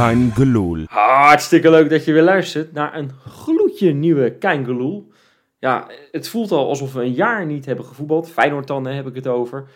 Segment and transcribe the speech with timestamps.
[0.00, 0.84] Kein Geloel.
[0.88, 5.08] Hartstikke leuk dat je weer luistert naar een gloedje nieuwe Kein
[5.58, 8.30] Ja, het voelt al alsof we een jaar niet hebben gevoetbald.
[8.30, 9.68] Feyenoord dan heb ik het over.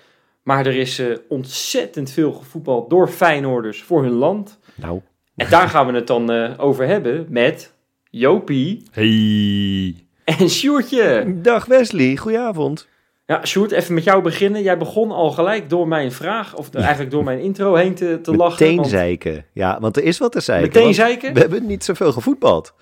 [0.42, 4.58] Maar er is uh, ontzettend veel gevoetbald door Feyenoorders voor hun land.
[4.74, 5.00] Nou.
[5.36, 7.74] En daar gaan we het dan uh, over hebben met
[8.10, 8.82] Jopie.
[8.90, 9.94] Hey.
[10.24, 11.34] En Sjoertje.
[11.42, 12.88] Dag Wesley, goedenavond.
[13.26, 14.62] Ja, Sjoerd, even met jou beginnen.
[14.62, 18.36] Jij begon al gelijk door mijn vraag, of eigenlijk door mijn intro heen te, te
[18.36, 18.66] lachen.
[18.66, 19.46] Meteen zeiken.
[19.52, 20.72] Ja, want er is wat te zeiken.
[20.72, 21.34] Meteen zeiken?
[21.34, 22.74] We hebben niet zoveel gevoetbald.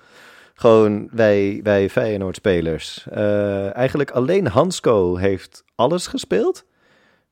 [0.53, 3.05] Gewoon wij, wij Feyenoord-spelers.
[3.13, 6.65] Uh, eigenlijk alleen Hansco heeft alles gespeeld.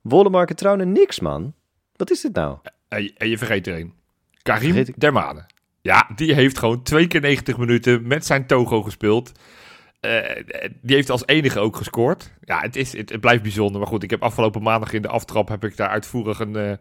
[0.02, 1.54] Wollemarken trouwen niks, man.
[1.96, 2.58] Wat is dit nou?
[2.88, 3.94] En je, je vergeet er een.
[4.42, 5.46] Karim Dermane.
[5.82, 9.32] Ja, die heeft gewoon twee keer 90 minuten met zijn Togo gespeeld.
[10.02, 10.20] Uh,
[10.82, 12.34] die heeft als enige ook gescoord.
[12.44, 13.80] Ja, het, is, het, blijft bijzonder.
[13.80, 16.72] Maar goed, ik heb afgelopen maandag in de aftrap heb ik daar uitvoerig een, uh,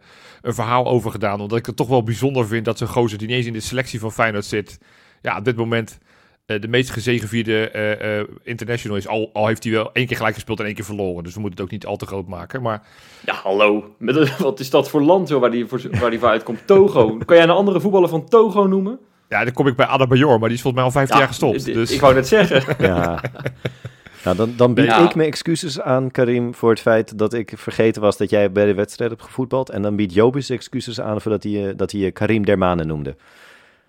[0.41, 1.41] een verhaal over gedaan.
[1.41, 3.59] Omdat ik het toch wel bijzonder vind dat zo'n gozer die niet eens in de
[3.59, 4.79] selectie van Feyenoord zit.
[5.21, 5.99] Ja, op dit moment
[6.47, 9.07] uh, de meest gezegevierde international is.
[9.07, 11.23] Al, al heeft hij wel één keer gelijk gespeeld en één keer verloren.
[11.23, 12.61] Dus we moeten het ook niet al te groot maken.
[12.61, 12.87] Maar...
[13.25, 13.95] Ja, hallo.
[14.37, 16.67] Wat is dat voor land zo waar die, voor, waar die voor uitkomt?
[16.67, 17.17] Togo.
[17.25, 18.99] Kan jij een andere voetballer van Togo noemen?
[19.31, 21.65] Ja, dan kom ik bij Adebayor, maar die is volgens mij al 15 jaar gestopt.
[21.65, 21.91] Dus.
[21.91, 22.75] Ik wou net zeggen.
[22.87, 23.21] Ja.
[24.23, 28.01] Nou, dan, dan bied ik mijn excuses aan, Karim, voor het feit dat ik vergeten
[28.01, 29.69] was dat jij bij de wedstrijd hebt gevoetbald.
[29.69, 33.09] En dan biedt Jobis excuses aan voor dat hij, dat hij Karim Dermane noemde.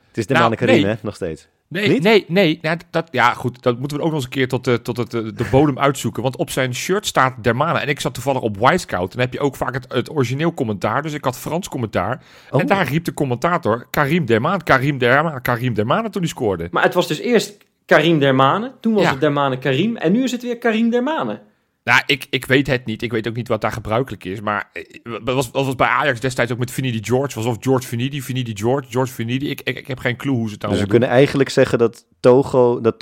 [0.09, 1.49] Het is Dermane nou, Karim, hè, nog steeds.
[1.73, 2.03] Nee, Niet?
[2.03, 2.59] nee, nee.
[2.63, 3.63] Nou, dat, ja, goed.
[3.63, 6.23] Dat moeten we ook nog eens een keer tot, de, tot het, de bodem uitzoeken.
[6.23, 7.79] Want op zijn shirt staat Dermane.
[7.79, 9.13] En ik zat toevallig op Wisecout.
[9.13, 11.03] Dan heb je ook vaak het, het origineel commentaar.
[11.03, 12.23] Dus ik had Frans commentaar.
[12.51, 12.67] En oh.
[12.67, 16.69] daar riep de commentator Karim Dermane, Karim Dermane, Karim Dermane toen hij scoorde.
[16.71, 18.73] Maar het was dus eerst Karim Dermane.
[18.81, 19.97] Toen was het Dermane Karim.
[19.97, 21.41] En nu is het weer Karim Dermane.
[21.85, 23.03] Nou, ik, ik weet het niet.
[23.03, 24.41] Ik weet ook niet wat daar gebruikelijk is.
[24.41, 24.71] Maar
[25.03, 27.35] dat was, dat was bij Ajax destijds ook met Finidi George.
[27.35, 29.51] Was of George Finidi, Finidi George, George Finidi.
[29.51, 31.79] Ik, ik, ik heb geen clue hoe ze het nou Dus we kunnen eigenlijk zeggen
[31.79, 32.99] dat Togo, dat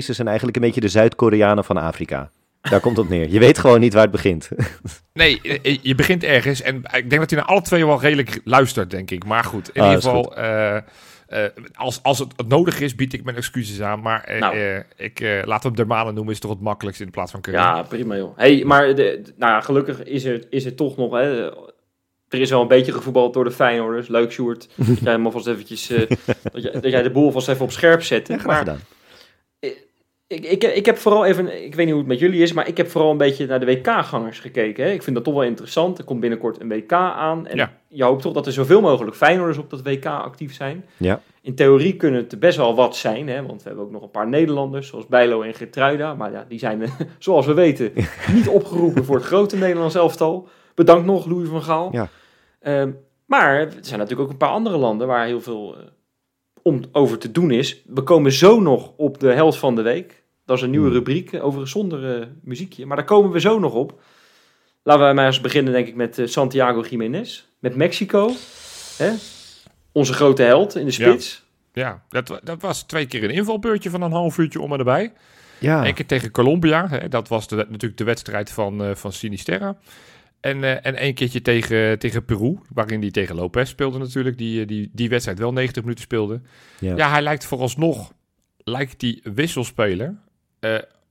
[0.00, 2.30] zijn eigenlijk een beetje de Zuid-Koreanen van Afrika.
[2.60, 3.28] Daar komt het neer.
[3.28, 4.48] Je weet gewoon niet waar het begint.
[5.12, 5.40] Nee,
[5.82, 6.62] je begint ergens.
[6.62, 9.24] En ik denk dat hij naar alle twee wel redelijk luistert, denk ik.
[9.24, 10.38] Maar goed, in ah, ieder geval...
[10.38, 10.76] Uh,
[11.74, 14.00] als, als het nodig is, bied ik mijn excuses aan.
[14.00, 14.56] Maar uh, nou.
[14.56, 17.60] uh, ik, laten we hem Dermalen noemen, is toch het makkelijkst in plaats van Karim.
[17.60, 18.36] Ja, prima joh.
[18.36, 21.12] Hey, maar de, nou ja, gelukkig is er, is er toch nog...
[21.12, 21.50] Hè,
[22.28, 24.08] er is wel een beetje gevoetbald door de Feyenoorders.
[24.08, 24.68] Leuk, Sjoerd.
[24.76, 25.86] dat jij hem alvast eventjes...
[25.86, 28.32] dat, jij, dat jij de boel vast even op scherp zette.
[28.32, 28.80] Ja, graag maar, gedaan
[30.28, 32.68] ik, ik, ik heb vooral even, ik weet niet hoe het met jullie is, maar
[32.68, 34.84] ik heb vooral een beetje naar de WK-gangers gekeken.
[34.84, 34.90] Hè.
[34.90, 35.98] Ik vind dat toch wel interessant.
[35.98, 37.46] Er komt binnenkort een WK aan.
[37.46, 40.84] En je hoopt toch dat er zoveel mogelijk Feyenoorders op dat WK actief zijn.
[40.96, 41.20] Ja.
[41.42, 44.02] In theorie kunnen het er best wel wat zijn, hè, want we hebben ook nog
[44.02, 46.14] een paar Nederlanders, zoals Bijlo en Gertruida.
[46.14, 46.82] Maar ja, die zijn,
[47.18, 47.92] zoals we weten,
[48.34, 50.48] niet opgeroepen voor het grote Nederlands elftal.
[50.74, 51.88] Bedankt nog, Louis van Gaal.
[51.92, 52.08] Ja.
[52.62, 52.92] Uh,
[53.26, 55.76] maar er zijn natuurlijk ook een paar andere landen waar heel veel...
[56.62, 57.82] Om over te doen is.
[57.86, 60.22] We komen zo nog op de helft van de week.
[60.44, 60.96] Dat is een nieuwe hmm.
[60.96, 62.86] rubriek, eh, over zonder uh, muziekje.
[62.86, 64.00] Maar daar komen we zo nog op.
[64.82, 67.44] Laten we maar eens beginnen, denk ik, met uh, Santiago Jiménez.
[67.58, 68.32] Met Mexico.
[68.96, 69.12] Hè?
[69.92, 71.44] Onze grote held in de spits.
[71.72, 74.78] Ja, ja dat, dat, was twee keer een invalbeurtje van een half uurtje om en
[74.78, 75.12] erbij.
[75.58, 75.86] Ja.
[75.86, 76.88] Eén keer tegen Colombia.
[76.88, 77.08] Hè?
[77.08, 79.76] Dat was de, natuurlijk de wedstrijd van, uh, van Sinisterra.
[80.40, 84.38] En, uh, en één keertje tegen, tegen Peru, waarin hij tegen Lopez speelde natuurlijk.
[84.38, 86.40] Die, die, die wedstrijd wel 90 minuten speelde.
[86.78, 88.12] Ja, ja hij lijkt vooralsnog
[88.68, 90.14] lijkt die wisselspeler.
[90.60, 90.70] Uh,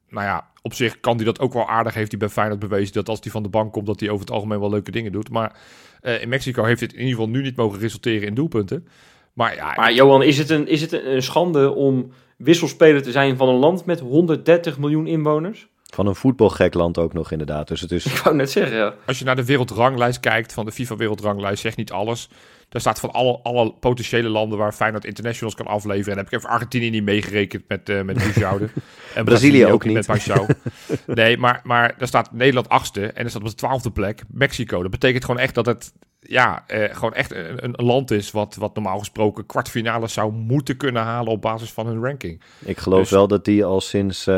[0.09, 1.93] nou ja, op zich kan hij dat ook wel aardig.
[1.93, 4.25] Heeft hij bij Feyenoord bewezen dat als hij van de bank komt, dat hij over
[4.25, 5.29] het algemeen wel leuke dingen doet.
[5.29, 5.59] Maar
[6.01, 8.87] uh, in Mexico heeft het in ieder geval nu niet mogen resulteren in doelpunten.
[9.33, 13.37] Maar, ja, maar Johan, is het, een, is het een schande om wisselspeler te zijn
[13.37, 15.67] van een land met 130 miljoen inwoners?
[15.97, 17.67] Van een voetbalgek land ook nog inderdaad.
[17.67, 18.05] Dus het is...
[18.05, 18.93] Ik wou net zeggen, ja.
[19.05, 22.29] Als je naar de wereldranglijst kijkt, van de FIFA-wereldranglijst, zegt niet alles.
[22.69, 26.11] Daar staat van alle, alle potentiële landen waar Feyenoord internationals kan afleveren.
[26.11, 28.69] En heb ik even Argentinië niet meegerekend met, uh, met Boujoude.
[29.15, 30.07] en Brazilië ook, niet.
[30.07, 30.29] Met
[31.05, 34.81] nee, maar, maar daar staat Nederland achtste en er staat op de twaalfde plek Mexico.
[34.81, 38.55] Dat betekent gewoon echt dat het ja, eh, gewoon echt een, een, land is wat,
[38.55, 42.41] wat normaal gesproken kwartfinales zou moeten kunnen halen op basis van hun ranking.
[42.59, 44.35] Ik geloof dus- wel dat die al sinds uh,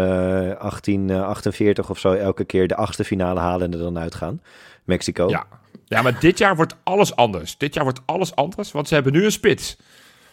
[0.52, 4.42] eh, 1848 of zo elke keer de achtste finale halen en er dan uitgaan.
[4.84, 5.30] Mexico.
[5.30, 5.46] Ja.
[5.90, 7.58] Ja, maar dit jaar wordt alles anders.
[7.58, 9.78] Dit jaar wordt alles anders, want ze hebben nu een spits.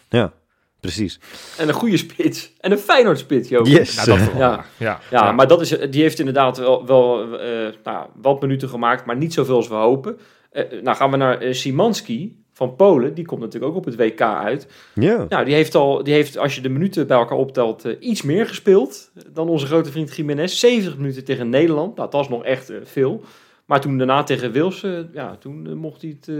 [0.08, 0.32] Ja.
[0.80, 1.20] Precies.
[1.58, 2.52] En een goede spits.
[2.60, 3.48] En een Feyenoord spits.
[3.48, 4.06] Yes.
[4.06, 4.64] Nou, dat ja.
[4.76, 5.00] Ja.
[5.10, 5.32] ja.
[5.32, 9.34] maar dat is, die heeft inderdaad wel, wel uh, nou, wat minuten gemaakt, maar niet
[9.34, 10.18] zoveel als we hopen.
[10.52, 13.14] Uh, nou gaan we naar uh, Simanski van Polen.
[13.14, 14.68] Die komt natuurlijk ook op het WK uit.
[14.94, 15.26] Ja.
[15.28, 18.46] Nou, die heeft al, die heeft, als je de minuten bij elkaar optelt, iets meer
[18.46, 20.58] gespeeld dan onze grote vriend Jiménez.
[20.58, 21.96] 70 minuten tegen Nederland.
[21.96, 23.22] Nou, dat was nog echt veel.
[23.66, 24.80] Maar toen daarna tegen Wils,
[25.12, 26.30] ja, toen mocht hij het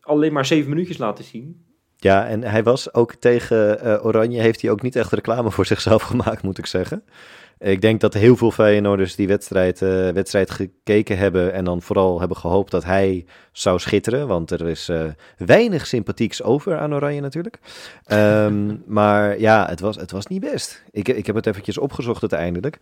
[0.00, 1.64] alleen maar 7 minuutjes laten zien.
[2.02, 5.66] Ja, en hij was ook tegen uh, Oranje, heeft hij ook niet echt reclame voor
[5.66, 7.04] zichzelf gemaakt, moet ik zeggen.
[7.58, 12.18] Ik denk dat heel veel Feyenoorders die wedstrijd, uh, wedstrijd gekeken hebben en dan vooral
[12.18, 14.26] hebben gehoopt dat hij zou schitteren.
[14.26, 14.90] Want er is
[15.36, 17.58] weinig sympathieks over aan Oranje natuurlijk.
[18.12, 20.84] Um, maar ja, het was, het was niet best.
[20.90, 22.78] Ik, ik heb het eventjes opgezocht uiteindelijk.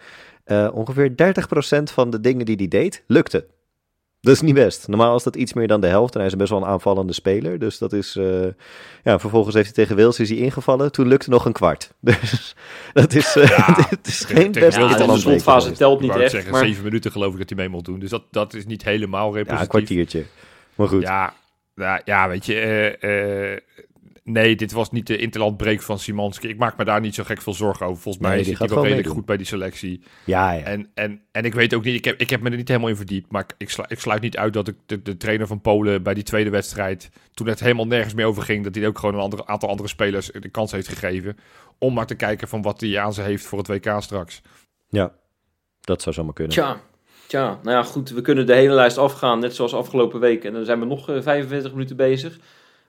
[0.72, 3.46] Ongeveer 30% van de dingen die hij deed, lukte.
[4.20, 4.88] Dat is niet best.
[4.88, 6.14] Normaal is dat iets meer dan de helft.
[6.14, 7.58] En hij is best wel een aanvallende speler.
[7.58, 8.16] Dus dat is.
[8.16, 8.46] Uh,
[9.04, 10.92] ja, vervolgens heeft hij tegen Wales is hij ingevallen.
[10.92, 11.92] Toen lukte nog een kwart.
[12.00, 12.54] Dus
[12.92, 13.36] dat is.
[13.36, 14.76] Uh, ja, het is geen best.
[14.76, 16.30] Ja, de slotfase telt niet echt.
[16.30, 16.64] Zeggen, maar...
[16.64, 17.98] Zeven minuten geloof ik dat hij mee moet doen.
[17.98, 19.58] Dus dat, dat is niet helemaal representatief.
[19.58, 20.24] Ja, een kwartiertje.
[20.74, 21.02] Maar goed.
[21.02, 21.34] Ja,
[21.74, 22.96] ja, ja weet je.
[23.00, 23.84] Uh,
[24.24, 26.48] Nee, dit was niet de interlandbreek van Simanski.
[26.48, 28.02] Ik maak me daar niet zo gek veel zorgen over.
[28.02, 30.02] Volgens mij nee, zit hij wel redelijk goed bij die selectie.
[30.24, 30.62] Ja, ja.
[30.62, 32.88] En, en, en ik weet ook niet, ik heb, ik heb me er niet helemaal
[32.88, 33.32] in verdiept.
[33.32, 36.14] Maar ik, sluit, ik sluit niet uit dat ik de, de trainer van Polen bij
[36.14, 39.20] die tweede wedstrijd, toen het helemaal nergens meer over ging, dat hij ook gewoon een
[39.20, 41.36] andere, aantal andere spelers de kans heeft gegeven.
[41.78, 44.42] Om maar te kijken van wat hij aan ze heeft voor het WK straks.
[44.88, 45.12] Ja,
[45.80, 46.52] dat zou zomaar kunnen.
[46.52, 46.80] Tja.
[47.26, 48.10] Tja, nou ja, goed.
[48.10, 50.44] We kunnen de hele lijst afgaan, net zoals afgelopen week.
[50.44, 52.38] En dan zijn we nog 45 eh, minuten bezig.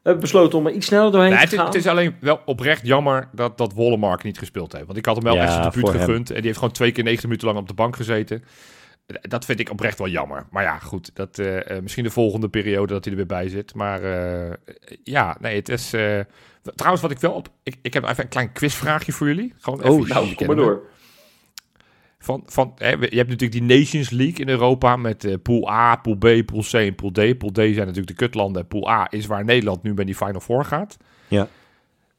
[0.03, 1.65] Hebben besloten om er iets sneller doorheen te gaan.
[1.65, 4.85] Het is alleen wel oprecht jammer dat, dat Wollemark niet gespeeld heeft.
[4.85, 6.29] Want ik had hem wel ja, echt zijn debuut gegund.
[6.29, 8.43] En die heeft gewoon twee keer 90 minuten lang op de bank gezeten.
[9.21, 10.47] Dat vind ik oprecht wel jammer.
[10.49, 11.11] Maar ja, goed.
[11.13, 13.75] Dat, uh, misschien de volgende periode dat hij er weer bij zit.
[13.75, 14.53] Maar uh,
[15.03, 15.93] ja, nee, het is...
[15.93, 16.19] Uh,
[16.75, 17.47] trouwens, wat ik wel op...
[17.63, 19.53] Ik, ik heb even een klein quizvraagje voor jullie.
[19.57, 20.83] Gewoon even oh, nou, kom maar door.
[22.21, 25.95] Van, van, hè, je hebt natuurlijk die Nations League in Europa met uh, Pool A,
[25.95, 27.37] Pool B, Pool C en Pool D.
[27.37, 28.67] Pool D zijn natuurlijk de kutlanden.
[28.67, 30.97] Pool A is waar Nederland nu bij die Final Four gaat.
[31.27, 31.47] Ja.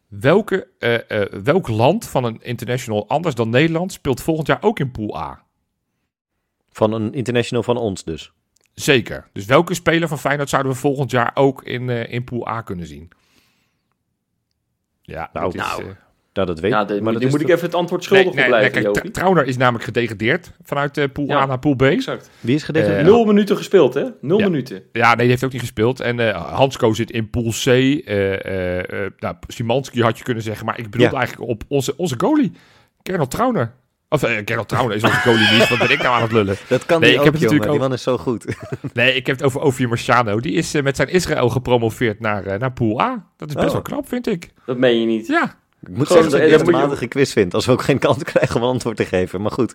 [0.09, 4.79] Welke, uh, uh, welk land van een international anders dan Nederland speelt volgend jaar ook
[4.79, 5.45] in Pool A?
[6.71, 8.33] Van een international van ons dus?
[8.75, 9.29] Zeker.
[9.33, 12.87] Dus welke speler van Feyenoord zouden we volgend jaar ook in, in Pool A kunnen
[12.87, 13.11] zien?
[15.03, 15.95] Ja, nou, is, nou
[16.33, 16.71] dat het weet.
[16.71, 19.47] Ja, de, maar dat moet ik even het antwoord schuldig nee, blijven, nee, kijk, Trauner
[19.47, 21.83] is namelijk gedegradeerd vanuit uh, pool A naar pool B.
[21.83, 22.31] Exact.
[22.41, 23.07] Wie is gedegradeerd?
[23.07, 24.05] Uh, Nul minuten gespeeld, hè?
[24.21, 24.49] Nul ja.
[24.49, 24.83] minuten.
[24.93, 26.01] Ja, nee, die heeft ook niet gespeeld.
[26.01, 27.67] En uh, Hansko zit in pool C.
[27.67, 28.03] Uh,
[29.19, 31.13] nou, Simanski had je kunnen zeggen, maar ik bedoel ja.
[31.13, 32.53] eigenlijk op onze, onze goalie,
[33.03, 33.73] Kernel Trauner.
[34.13, 35.69] Of uh, Gerald Trauner is onze goalie niet.
[35.69, 36.57] Wat ben ik nou aan het lullen?
[36.69, 37.77] Dat kan nee, ik ook, heb het natuurlijk ook...
[37.77, 38.57] Die man is zo goed.
[38.93, 40.41] nee, ik heb het over Ovie Marciano.
[40.41, 43.27] Die is uh, met zijn Israël gepromoveerd naar, uh, naar Pool A.
[43.37, 43.73] Dat is best oh.
[43.73, 44.51] wel knap, vind ik.
[44.67, 45.27] Dat meen je niet.
[45.27, 45.61] Ja.
[45.89, 48.61] Ik moet zeggen dat ik een maandige quiz vind, als we ook geen kans krijgen
[48.61, 49.43] om antwoord te geven.
[49.43, 49.75] Maar goed.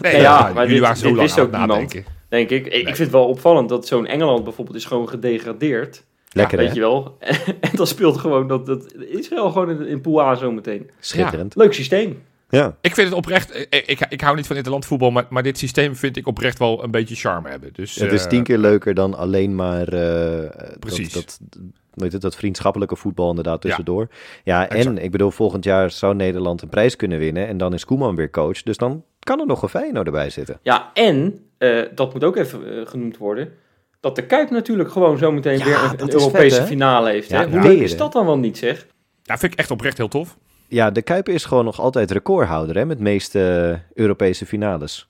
[0.00, 2.04] Nee, ja, ja, maar jullie waren zo lang aan het nadenken.
[2.28, 2.66] Denk ik.
[2.66, 2.80] Ik, nee.
[2.80, 6.04] ik vind het wel opvallend dat zo'n Engeland bijvoorbeeld is gewoon gedegradeerd.
[6.32, 7.16] Lekker, ja, Weet je wel.
[7.60, 10.90] en dan speelt gewoon dat, dat Israël gewoon in, in Pool A zo meteen.
[11.00, 11.54] Schitterend.
[11.54, 12.22] Ja, leuk systeem.
[12.50, 12.76] Ja.
[12.80, 15.96] Ik vind het oprecht, ik, ik, ik hou niet van interlandvoetbal, maar, maar dit systeem
[15.96, 17.70] vind ik oprecht wel een beetje charme hebben.
[17.72, 21.12] Dus, het is tien keer leuker dan alleen maar uh, Precies.
[21.12, 21.60] Dat, dat,
[21.98, 24.08] weet het, dat vriendschappelijke voetbal inderdaad tussendoor.
[24.44, 27.74] Ja, ja en ik bedoel, volgend jaar zou Nederland een prijs kunnen winnen en dan
[27.74, 28.62] is Koeman weer coach.
[28.62, 30.58] Dus dan kan er nog een Feyenoord erbij zitten.
[30.62, 33.52] Ja, en, uh, dat moet ook even uh, genoemd worden,
[34.00, 37.30] dat de Kuip natuurlijk gewoon zometeen ja, weer een, een Europese vet, finale heeft.
[37.30, 38.86] Ja, Hoe leuk is dat dan wel niet, zeg?
[39.22, 40.38] Ja, vind ik echt oprecht heel tof.
[40.68, 45.08] Ja, de Kuip is gewoon nog altijd recordhouder hè, met de meeste Europese finales.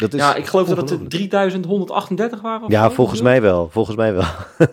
[0.00, 2.70] Dat is ja, ik geloof dat het 3138 waren.
[2.70, 3.68] ja, volgens mij wel.
[3.68, 4.24] Volgens mij wel.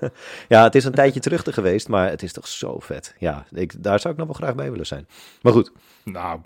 [0.47, 3.15] ja, het is een tijdje terug te geweest, maar het is toch zo vet.
[3.19, 5.07] Ja, ik, daar zou ik nog wel graag bij willen zijn.
[5.41, 5.71] Maar goed.
[6.03, 6.39] Nou,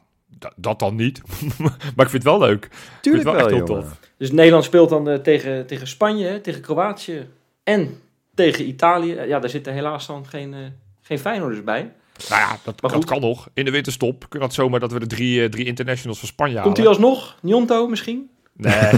[0.55, 1.21] dat dan niet.
[1.95, 2.69] maar ik vind het wel leuk.
[3.01, 3.99] Tuurlijk wel, wel, echt heel tof.
[4.17, 7.27] Dus Nederland speelt dan uh, tegen, tegen Spanje, tegen Kroatië
[7.63, 7.99] en
[8.35, 9.13] tegen Italië.
[9.13, 10.59] Ja, daar zitten helaas dan geen, uh,
[11.01, 11.93] geen Feyenoorders bij.
[12.29, 13.49] Nou ja, dat, dat kan nog.
[13.53, 16.55] In de winterstop kan dat zomaar dat we de drie, uh, drie internationals van Spanje
[16.55, 16.65] halen.
[16.65, 17.37] Komt hij alsnog?
[17.41, 18.29] Njonto misschien?
[18.61, 18.73] Nee,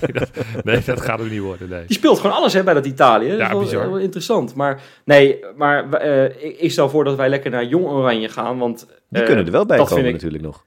[0.00, 0.30] nee, dat,
[0.64, 1.68] nee, dat gaat het niet worden.
[1.68, 1.84] Nee.
[1.86, 3.28] Die speelt gewoon alles hè, bij dat Italië.
[3.28, 3.90] Dat ja, is wel, bizar.
[3.90, 4.54] wel interessant.
[4.54, 8.58] Maar nee, maar uh, ik, ik, stel voor dat wij lekker naar Jong Oranje gaan.
[8.58, 10.12] Want, die uh, kunnen er wel bij komen ik...
[10.12, 10.64] natuurlijk nog.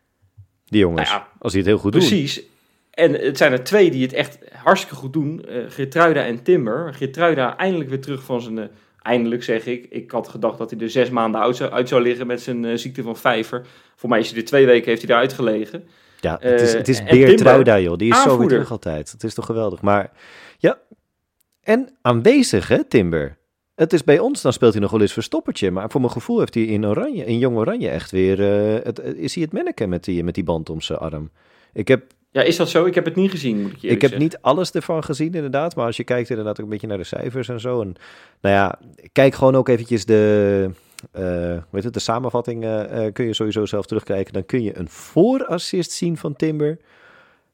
[0.65, 2.35] Die jongens, nou ja, als die het heel goed precies.
[2.35, 2.43] doen.
[2.43, 2.53] Precies.
[2.91, 5.45] En het zijn er twee die het echt hartstikke goed doen.
[5.49, 6.93] Uh, Geertruida en Timber.
[6.93, 8.69] Geertruida eindelijk weer terug van zijn...
[9.01, 9.85] eindelijk zeg ik.
[9.89, 12.79] Ik had gedacht dat hij er zes maanden uit zou, uit zou liggen met zijn
[12.79, 13.65] ziekte van vijver.
[13.95, 15.87] Voor mij is hij er twee weken heeft hij eruit gelegen.
[16.19, 17.97] Ja, het is, het is uh, Beer joh.
[17.97, 18.21] Die is aanvoerder.
[18.21, 19.11] zo weer terug altijd.
[19.11, 19.81] Het is toch geweldig.
[19.81, 20.11] Maar
[20.57, 20.77] ja,
[21.65, 23.37] en aanwezig, hè, Timber.
[23.75, 25.71] Het is bij ons, dan speelt hij nog wel eens verstoppertje.
[25.71, 28.39] Maar voor mijn gevoel heeft hij in Oranje, in Jong Oranje echt weer...
[28.39, 31.31] Uh, het, is hij het manneken met die, met die band om zijn arm.
[31.73, 32.03] Ik heb...
[32.31, 32.85] Ja, is dat zo?
[32.85, 34.19] Ik heb het niet gezien, moet ik je Ik heb zeggen.
[34.19, 35.75] niet alles ervan gezien, inderdaad.
[35.75, 37.81] Maar als je kijkt inderdaad ook een beetje naar de cijfers en zo.
[37.81, 37.95] En
[38.41, 38.79] nou ja,
[39.11, 40.69] kijk gewoon ook eventjes de...
[41.13, 44.33] Uh, weet het, de samenvatting uh, uh, kun je sowieso zelf terugkijken.
[44.33, 46.77] Dan kun je een voorassist zien van Timber.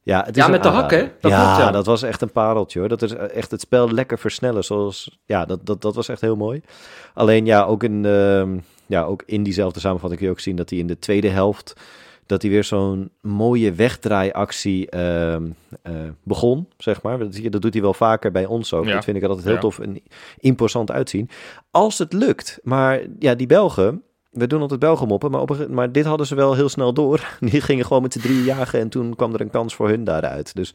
[0.03, 1.11] Ja, het is ja met de hak, hè?
[1.19, 2.89] Dat ja, dat was echt een pareltje hoor.
[2.89, 4.63] Dat is echt het spel lekker versnellen.
[4.63, 6.61] Zoals, ja, dat, dat, dat was echt heel mooi.
[7.13, 8.43] Alleen ja, ook in, uh,
[8.85, 11.73] ja, ook in diezelfde samenvatting kun je ook zien dat hij in de tweede helft
[12.31, 15.35] dat hij weer zo'n mooie wegdraaiactie uh,
[16.23, 17.19] begon, zeg maar.
[17.19, 18.87] Dat, dat, doet hij wel vaker bij ons ook.
[18.87, 20.01] Dat vind ik altijd heel tof en
[20.39, 21.29] imposant uitzien.
[21.71, 26.05] Als het lukt, maar ja, die Belgen, we doen altijd Belgemoppen, maar, op maar dit
[26.05, 27.37] hadden ze wel heel snel door.
[27.39, 30.03] Die gingen gewoon met z'n drie jagen en toen kwam er een kans voor hun
[30.03, 30.55] daaruit.
[30.55, 30.73] Dus,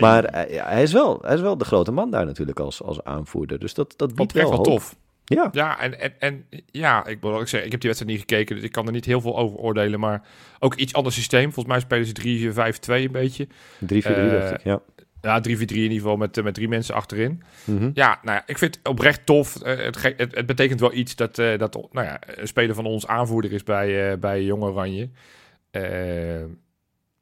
[0.00, 3.04] maar uh, hij, is wel, hij is wel de grote man daar natuurlijk als, als
[3.04, 3.58] aanvoerder.
[3.58, 4.96] Dus dat, dat biedt wel, wel tof.
[5.24, 8.30] Ja, ja en, en, en ja, ik wil ook zeggen, ik heb die wedstrijd niet
[8.30, 10.00] gekeken, dus ik kan er niet heel veel over oordelen.
[10.00, 10.22] Maar
[10.58, 11.52] ook iets ander systeem.
[11.52, 13.46] Volgens mij spelen ze 3-5-2 een beetje.
[13.46, 14.80] 3-4-3, uh, dacht ik, ja.
[15.20, 17.42] Ja, 3 4 3 in ieder geval met, met drie mensen achterin.
[17.64, 17.90] Mm -hmm.
[17.94, 19.56] Ja, nou ja, ik vind het oprecht tof.
[19.56, 22.86] Uh, het, het, het, betekent wel iets dat, uh, dat nou ja, een speler van
[22.86, 25.10] ons aanvoerder is bij, uh, bij Jong Oranje.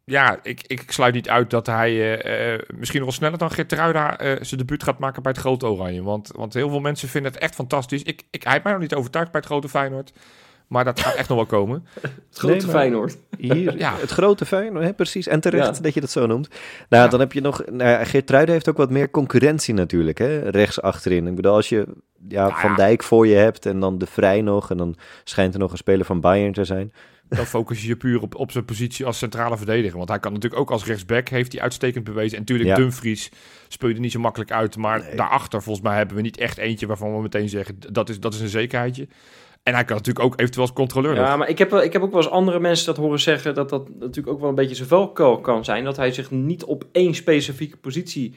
[0.04, 2.16] Ja, ik, ik sluit niet uit dat hij
[2.76, 6.02] misschien nog wel sneller dan Gertruida zijn debuut gaat maken bij het grote Oranje.
[6.02, 8.02] Want, want heel veel mensen vinden het echt fantastisch.
[8.02, 10.12] Ik, ik, hij heeft mij nog niet overtuigd bij het grote Feyenoord.
[10.72, 11.86] Maar dat gaat echt nog wel komen.
[12.02, 13.16] Het grote nee, Feyenoord.
[13.38, 13.94] Hier, ja.
[13.96, 15.26] Het grote Feyenoord, hè, precies.
[15.26, 16.48] En terecht dat je dat zo noemt.
[16.88, 17.08] Nou, ja.
[17.08, 17.62] dan heb je nog...
[17.70, 20.38] Nou Geertruiden heeft ook wat meer concurrentie natuurlijk, hè.
[20.50, 21.26] Rechts achterin.
[21.26, 21.86] Ik bedoel, als je
[22.28, 24.70] ja, nou Van Dijk voor je hebt en dan De Vrij nog...
[24.70, 26.92] en dan schijnt er nog een speler van Bayern te zijn...
[27.36, 29.96] Dan focus je je puur op, op zijn positie als centrale verdediger.
[29.96, 32.32] Want hij kan natuurlijk ook als rechtsback, heeft hij uitstekend bewezen.
[32.32, 32.74] En natuurlijk ja.
[32.74, 33.30] Dumfries
[33.68, 34.76] speelde niet zo makkelijk uit.
[34.76, 35.16] Maar nee.
[35.16, 37.76] daarachter, volgens mij, hebben we niet echt eentje waarvan we meteen zeggen...
[37.90, 39.08] dat is, dat is een zekerheidje.
[39.62, 41.14] En hij kan natuurlijk ook eventueel als controleur.
[41.14, 43.68] Ja, maar ik heb, ik heb ook wel eens andere mensen dat horen zeggen dat
[43.68, 45.84] dat natuurlijk ook wel een beetje zijn valkuil kan zijn.
[45.84, 48.34] Dat hij zich niet op één specifieke positie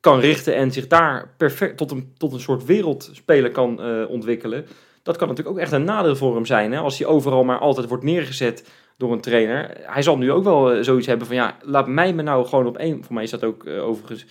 [0.00, 4.66] kan richten en zich daar perfect tot een, tot een soort wereldspeler kan uh, ontwikkelen.
[5.06, 6.72] Dat kan natuurlijk ook echt een nadeel voor hem zijn.
[6.72, 6.78] Hè?
[6.78, 9.70] Als hij overal maar altijd wordt neergezet door een trainer.
[9.82, 12.66] Hij zal nu ook wel uh, zoiets hebben van ja, laat mij me nou gewoon
[12.66, 13.04] op één.
[13.04, 14.26] Voor mij is dat ook uh, overigens.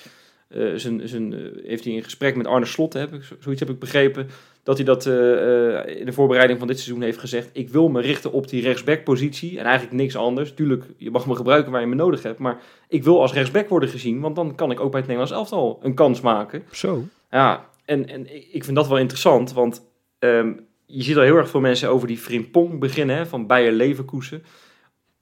[0.76, 4.28] zijn, zijn, heeft hij in gesprek met Arne Slot, heb ik, zoiets heb ik begrepen
[4.66, 5.14] dat hij dat uh,
[6.00, 7.50] in de voorbereiding van dit seizoen heeft gezegd.
[7.54, 10.54] Ik wil me richten op die rechtsback-positie en eigenlijk niks anders.
[10.54, 13.70] Tuurlijk, je mag me gebruiken waar je me nodig hebt, maar ik wil als rechtsback
[13.70, 16.64] worden gezien, want dan kan ik ook bij het Nederlands elftal een kans maken.
[16.72, 17.04] Zo.
[17.32, 19.82] Ja, en, en ik vind dat wel interessant, want
[20.26, 23.72] um, je ziet al heel erg veel mensen over die Frimpong beginnen, hè, van Bayer
[23.72, 24.44] Leverkusen.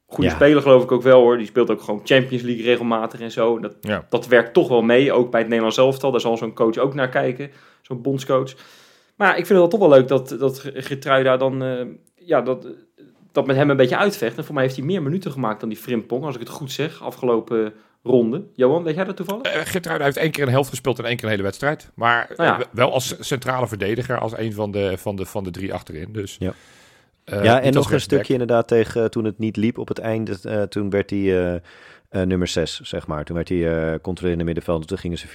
[0.06, 0.36] Goede ja.
[0.36, 1.38] speler geloof ik ook wel hoor.
[1.38, 3.60] Die speelt ook gewoon Champions League regelmatig en zo.
[3.60, 4.06] Dat, ja.
[4.10, 6.12] dat werkt toch wel mee, ook bij het Nederlands elftal.
[6.12, 8.54] Daar zal zo'n coach ook naar kijken, zo'n bondscoach.
[9.16, 12.68] Maar ik vind het toch wel leuk dat, dat Gertruida dan uh, ja, dat,
[13.32, 14.38] dat met hem een beetje uitvecht.
[14.38, 16.72] En voor mij heeft hij meer minuten gemaakt dan die Frimpong, als ik het goed
[16.72, 18.44] zeg, afgelopen ronde.
[18.56, 19.56] Johan, weet jij dat toevallig?
[19.56, 21.92] Uh, Gertruida heeft één keer een helft gespeeld en één keer een hele wedstrijd.
[21.94, 22.60] Maar oh ja.
[22.72, 26.08] wel als centrale verdediger, als een van de, van de, van de drie achterin.
[26.12, 26.54] Dus, ja.
[27.26, 30.68] Uh, ja, en nog een stukje inderdaad tegen toen het niet liep op het einde.
[30.70, 31.62] toen werd hij
[32.10, 33.24] nummer 6, zeg maar.
[33.24, 34.88] Toen werd hij controlerende middenveld.
[34.88, 35.28] Toen gingen ze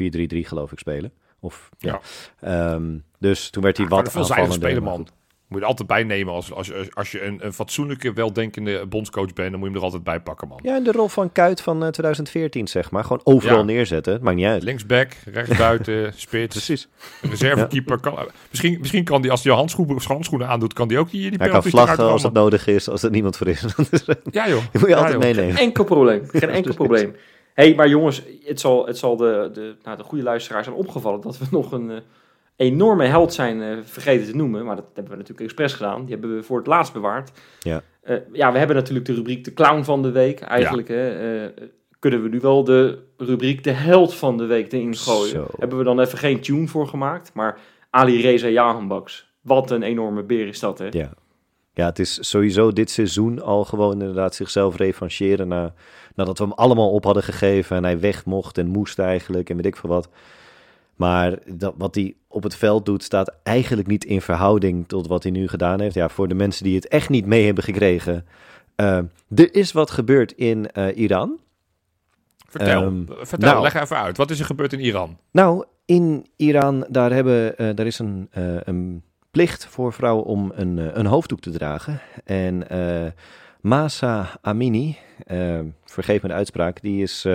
[0.44, 1.12] 4-3-3 geloof ik spelen.
[1.40, 2.00] Of, ja.
[2.40, 2.72] ja.
[2.72, 4.52] Um, dus toen werd hij ja, wat aanvallender.
[4.52, 5.08] spelen, man.
[5.48, 9.58] Moet je altijd bijnemen als, als, als je een, een fatsoenlijke, weldenkende bondscoach bent, dan
[9.58, 10.58] moet je hem er altijd bij pakken, man.
[10.62, 13.02] Ja, en de rol van Kuit van uh, 2014, zeg maar.
[13.04, 13.64] Gewoon overal ja.
[13.64, 14.18] neerzetten.
[14.22, 14.62] Maakt niet uit.
[14.62, 16.54] Linksback, rechtsbuiten, spits.
[16.54, 16.88] Precies.
[17.22, 18.00] Reservekeeper.
[18.00, 18.14] Kan,
[18.50, 21.48] misschien, misschien kan die, als hij handschoenen, handschoenen aandoet, kan die ook die, die Hij
[21.48, 23.62] kan vlaggen als het nodig is, als er niemand voor is.
[24.30, 24.58] ja, joh.
[24.58, 25.22] Die moet je ja, altijd joh.
[25.22, 25.54] meenemen.
[25.54, 26.22] Geen enkel probleem.
[26.32, 27.16] Geen enkel probleem.
[27.54, 31.20] hey, maar jongens, het zal, het zal de, de, nou, de goede luisteraars zijn opgevallen
[31.20, 31.90] dat we nog een...
[31.90, 31.96] Uh,
[32.58, 34.64] enorme held zijn uh, vergeten te noemen.
[34.64, 36.00] Maar dat hebben we natuurlijk expres gedaan.
[36.00, 37.30] Die hebben we voor het laatst bewaard.
[37.60, 40.40] Ja, uh, ja we hebben natuurlijk de rubriek de clown van de week.
[40.40, 40.94] Eigenlijk ja.
[40.94, 41.66] hè, uh,
[41.98, 45.30] kunnen we nu wel de rubriek de held van de week erin gooien.
[45.30, 45.46] Zo.
[45.58, 47.30] Hebben we dan even geen tune voor gemaakt.
[47.34, 47.58] Maar
[47.90, 49.26] Ali Reza Jahanbaks.
[49.40, 50.86] Wat een enorme beer is dat, hè?
[50.90, 51.10] Ja.
[51.72, 55.74] Ja, het is sowieso dit seizoen al gewoon inderdaad zichzelf revancheren na,
[56.14, 59.56] nadat we hem allemaal op hadden gegeven en hij weg mocht en moest eigenlijk en
[59.56, 60.08] weet ik veel wat.
[60.98, 65.22] Maar dat, wat hij op het veld doet, staat eigenlijk niet in verhouding tot wat
[65.22, 65.94] hij nu gedaan heeft.
[65.94, 68.26] Ja, voor de mensen die het echt niet mee hebben gekregen.
[68.76, 68.96] Uh,
[69.34, 71.38] er is wat gebeurd in uh, Iran.
[72.48, 74.16] Vertel, um, vertel nou, leg even uit.
[74.16, 75.18] Wat is er gebeurd in Iran?
[75.30, 78.28] Nou, in Iran, daar, hebben, uh, daar is een,
[78.64, 82.00] een plicht voor vrouwen om een, een hoofddoek te dragen.
[82.24, 82.66] En
[83.60, 84.96] Masa Amini,
[85.84, 87.26] vergeef me de uitspraak, die is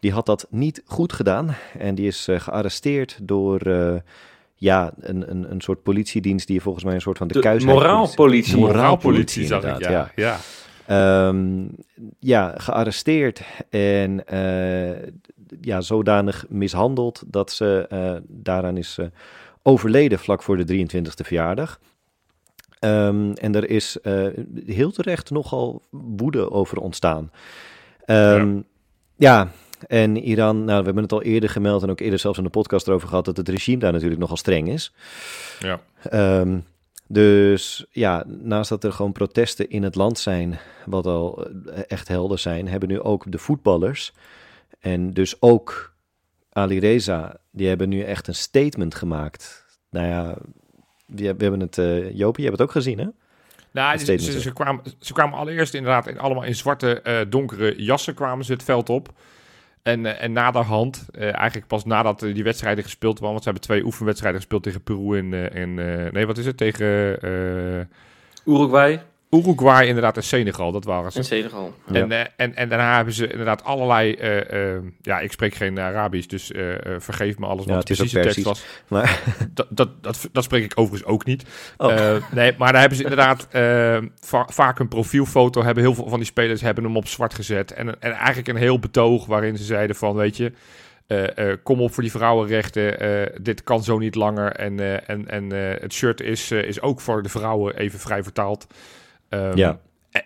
[0.00, 3.94] die had dat niet goed gedaan en die is uh, gearresteerd door uh,
[4.54, 7.64] ja, een, een, een soort politiedienst die volgens mij een soort van de, de kuis
[7.64, 8.54] moraalpolitie.
[8.54, 10.10] De moraalpolitie, zag ik, ja.
[10.14, 10.38] ja.
[10.86, 11.70] Ja, um,
[12.18, 15.08] ja gearresteerd en uh,
[15.60, 18.98] ja, zodanig mishandeld dat ze daaraan is
[19.62, 21.80] overleden vlak voor de 23e verjaardag.
[22.80, 23.98] Um, en er is
[24.66, 27.30] heel terecht nogal woede over ontstaan.
[28.06, 28.64] Um,
[29.16, 29.38] ja.
[29.44, 29.50] ja,
[29.86, 32.50] en Iran, nou, we hebben het al eerder gemeld en ook eerder zelfs in de
[32.50, 34.92] podcast erover gehad, dat het regime daar natuurlijk nogal streng is.
[35.58, 35.80] Ja.
[36.40, 36.64] Um,
[37.08, 42.08] dus ja, naast dat er gewoon protesten in het land zijn, wat al eh, echt
[42.08, 44.12] helder zijn, hebben nu ook de voetballers
[44.80, 45.94] en dus ook
[46.52, 49.64] Ali Reza, die hebben nu echt een statement gemaakt.
[49.90, 50.36] Nou ja,
[51.06, 53.06] we hebben het, uh, Jopie, je hebt het ook gezien hè?
[53.70, 57.82] Nou, ze, ze, ze, kwamen, ze kwamen allereerst inderdaad in, allemaal in zwarte, uh, donkere
[57.82, 59.12] jassen kwamen ze het veld op.
[59.86, 63.68] En, uh, en naderhand, uh, eigenlijk pas nadat die wedstrijden gespeeld waren, want ze hebben
[63.68, 65.74] twee oefenwedstrijden gespeeld tegen Peru en, en
[66.12, 66.86] nee, wat is het, tegen...
[68.44, 69.02] Uruguay.
[69.30, 71.18] Uruguay inderdaad en Senegal, dat waren ze.
[71.18, 71.74] En Senegal.
[71.92, 75.78] En, uh, en, en daarna hebben ze inderdaad allerlei, uh, uh, ja, ik spreek geen
[75.80, 76.50] Arabisch, dus
[76.98, 78.64] vergeef me alles wat ja, de tekst was.
[78.88, 79.20] Maar...
[79.54, 81.44] Dat, dat, dat, dat, spreek ik overigens ook niet.
[81.76, 82.16] Oh.
[82.32, 83.48] nee, maar daar hebben ze inderdaad
[84.20, 87.72] va vaak een profielfoto, hebben heel veel van die spelers hebben hem op zwart gezet.
[87.72, 90.52] En, en eigenlijk een heel betoog waarin ze zeiden van, weet je...
[91.08, 93.04] Uh, uh, kom op voor die vrouwenrechten.
[93.04, 94.52] Uh, dit kan zo niet langer.
[94.52, 98.66] En, en, en het shirt is, is ook voor de vrouwen even vrij vertaald.
[99.30, 99.80] Um, ja.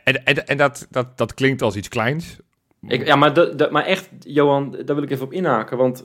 [0.05, 2.39] En, en, en dat, dat, dat klinkt als iets kleins.
[2.89, 5.77] Ik, ja, maar, de, de, maar echt, Johan, daar wil ik even op inhaken.
[5.77, 6.05] Want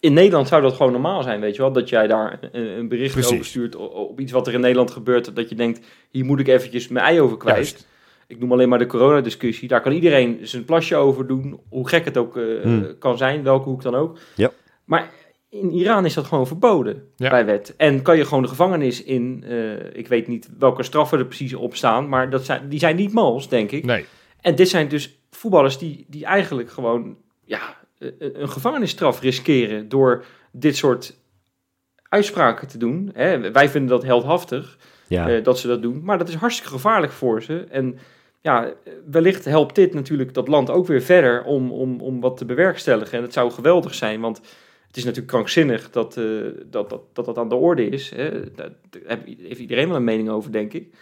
[0.00, 1.72] in Nederland zou dat gewoon normaal zijn, weet je wel?
[1.72, 3.32] Dat jij daar een, een bericht Precies.
[3.32, 5.36] over stuurt op iets wat er in Nederland gebeurt.
[5.36, 7.56] Dat je denkt, hier moet ik eventjes mijn ei over kwijt.
[7.56, 7.86] Juist.
[8.26, 9.68] Ik noem alleen maar de coronadiscussie.
[9.68, 11.60] Daar kan iedereen zijn plasje over doen.
[11.68, 12.98] Hoe gek het ook uh, hmm.
[12.98, 14.18] kan zijn, welke hoek dan ook.
[14.34, 14.50] Ja.
[14.84, 15.10] Maar
[15.52, 17.30] in Iran is dat gewoon verboden ja.
[17.30, 17.74] bij wet.
[17.76, 21.54] En kan je gewoon de gevangenis in, uh, ik weet niet welke straffen er precies
[21.54, 23.84] op staan, maar dat zijn, die zijn niet mals, denk ik.
[23.84, 24.04] Nee.
[24.40, 27.76] En dit zijn dus voetballers die, die eigenlijk gewoon ja,
[28.18, 31.16] een gevangenisstraf riskeren door dit soort
[32.02, 33.10] uitspraken te doen.
[33.14, 35.30] Hè, wij vinden dat heldhaftig ja.
[35.30, 37.64] uh, dat ze dat doen, maar dat is hartstikke gevaarlijk voor ze.
[37.70, 37.98] En
[38.40, 38.72] ja,
[39.10, 43.18] wellicht helpt dit natuurlijk dat land ook weer verder om, om, om wat te bewerkstelligen.
[43.18, 44.40] En het zou geweldig zijn, want
[44.92, 48.10] het is natuurlijk krankzinnig dat, uh, dat, dat, dat dat aan de orde is.
[48.10, 48.52] Hè.
[48.54, 48.70] Daar
[49.38, 50.94] heeft iedereen wel een mening over, denk ik.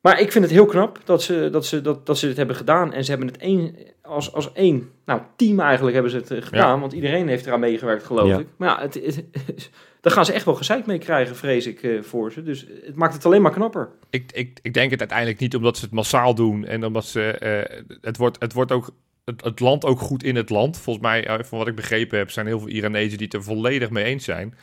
[0.00, 2.56] Maar ik vind het heel knap dat ze, dat ze, dat, dat ze dit hebben
[2.56, 2.92] gedaan.
[2.92, 6.42] En ze hebben het één, als, als één nou, team eigenlijk hebben ze het eh,
[6.42, 6.74] gedaan.
[6.74, 6.80] Ja.
[6.80, 8.38] Want iedereen heeft eraan meegewerkt, geloof ja.
[8.38, 8.46] ik.
[8.56, 9.24] Maar ja, het, het,
[10.00, 12.42] daar gaan ze echt wel gezeik mee krijgen, vrees ik, uh, voor ze.
[12.42, 13.90] Dus het maakt het alleen maar knapper.
[14.10, 16.64] Ik, ik, ik denk het uiteindelijk niet omdat ze het massaal doen.
[16.64, 17.36] En omdat ze...
[17.42, 18.90] Uh, het, wordt, het wordt ook
[19.24, 20.78] het, land ook goed in het land.
[20.78, 23.42] Volgens mij, uh, van wat ik begrepen heb, zijn heel veel Iranezen die het er
[23.42, 24.54] volledig mee eens zijn.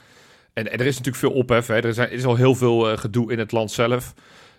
[0.53, 1.67] En, er is natuurlijk veel ophef.
[1.67, 1.79] Hè.
[1.79, 4.13] Er, zijn, is al heel veel uh, gedoe in het land zelf.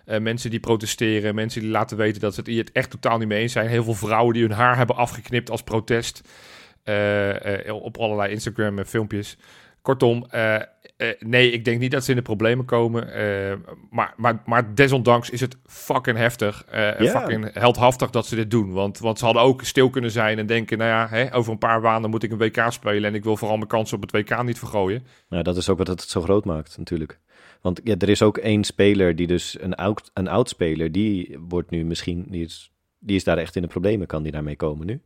[0.05, 3.27] Uh, mensen die protesteren, mensen die laten weten dat ze het het echt totaal niet
[3.27, 3.67] mee eens zijn.
[3.67, 6.21] Heel veel vrouwen die hun haar hebben afgeknipt als protest.
[7.69, 9.37] op allerlei Instagram filmpjes.
[9.89, 10.55] Kortom, uh,
[10.97, 13.07] uh, nee, ik denk niet dat ze in de problemen komen.
[13.07, 13.53] Uh,
[13.89, 16.65] maar, maar, maar desondanks is het fucking heftig.
[16.71, 17.19] Yeah.
[17.19, 18.71] Fucking heldhaftig dat ze dit doen.
[18.71, 20.77] Want, want ze hadden ook stil kunnen zijn en denken...
[20.77, 23.09] nou ja, hè, over een paar maanden moet ik een WK spelen...
[23.09, 25.03] en ik wil vooral mijn kansen op het WK niet vergooien.
[25.29, 27.19] Nou, dat is ook wat het zo groot maakt natuurlijk.
[27.61, 29.57] Want ja, er is ook één speler die dus...
[29.61, 32.25] een oud, een oud speler, die wordt nu misschien...
[32.29, 35.01] Die is, die is daar echt in de problemen, kan die daarmee komen nu.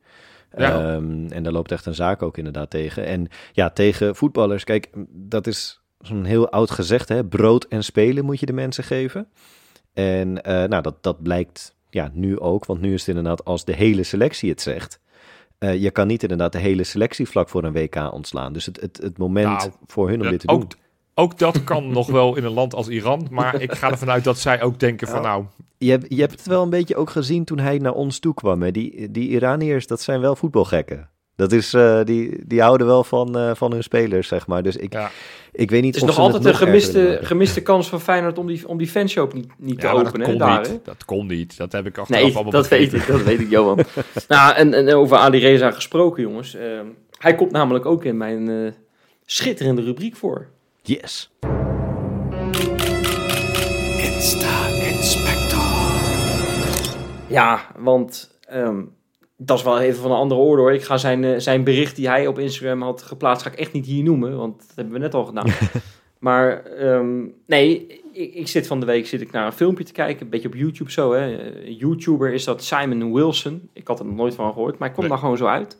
[0.57, 0.93] Ja.
[0.93, 3.05] Um, en daar loopt echt een zaak ook inderdaad tegen.
[3.05, 7.25] En ja, tegen voetballers, kijk, dat is zo'n heel oud gezegd, hè?
[7.25, 9.27] brood en spelen moet je de mensen geven.
[9.93, 13.65] En uh, nou, dat, dat blijkt ja, nu ook, want nu is het inderdaad als
[13.65, 14.99] de hele selectie het zegt.
[15.59, 18.53] Uh, je kan niet inderdaad de hele selectie vlak voor een WK ontslaan.
[18.53, 20.79] Dus het, het, het moment nou, voor hun om dit te ook, doen.
[21.15, 23.27] Ook dat kan nog wel in een land als Iran.
[23.31, 25.45] Maar ik ga ervan uit dat zij ook denken van nou...
[25.77, 28.33] Je hebt, je hebt het wel een beetje ook gezien toen hij naar ons toe
[28.33, 28.61] kwam.
[28.61, 28.71] Hè?
[28.71, 31.09] Die, die Iraniërs, dat zijn wel voetbalgekken.
[31.35, 34.63] Dat is, uh, die, die houden wel van, uh, van hun spelers, zeg maar.
[34.63, 35.11] Dus ik, ja.
[35.51, 38.47] ik weet niet Het is of nog altijd een gemiste, gemiste kans van Feyenoord om
[38.47, 40.19] die, om die fanshop niet, niet ja, te openen.
[40.19, 40.85] Dat kon, daar, niet.
[40.85, 41.57] dat kon niet.
[41.57, 43.79] Dat heb ik achteraf nee, allemaal dat weet ik, dat weet ik, Johan.
[44.27, 46.55] nou, en, en over Ali Reza gesproken, jongens.
[46.55, 46.61] Uh,
[47.17, 48.71] hij komt namelijk ook in mijn uh,
[49.25, 50.47] schitterende rubriek voor.
[50.85, 51.31] Yes.
[57.27, 58.95] Ja, want um,
[59.37, 60.73] dat is wel even van een andere orde hoor.
[60.73, 63.73] Ik ga zijn, uh, zijn bericht die hij op Instagram had geplaatst, ga ik echt
[63.73, 65.47] niet hier noemen, want dat hebben we net al gedaan.
[66.19, 69.91] maar um, nee, ik, ik, zit van de week zit ik naar een filmpje te
[69.91, 71.13] kijken, een beetje op YouTube zo.
[71.13, 71.53] Hè.
[71.61, 73.69] Uh, YouTuber is dat Simon Wilson.
[73.73, 75.09] Ik had er nog nooit van gehoord, maar hij komt nee.
[75.09, 75.77] daar gewoon zo uit.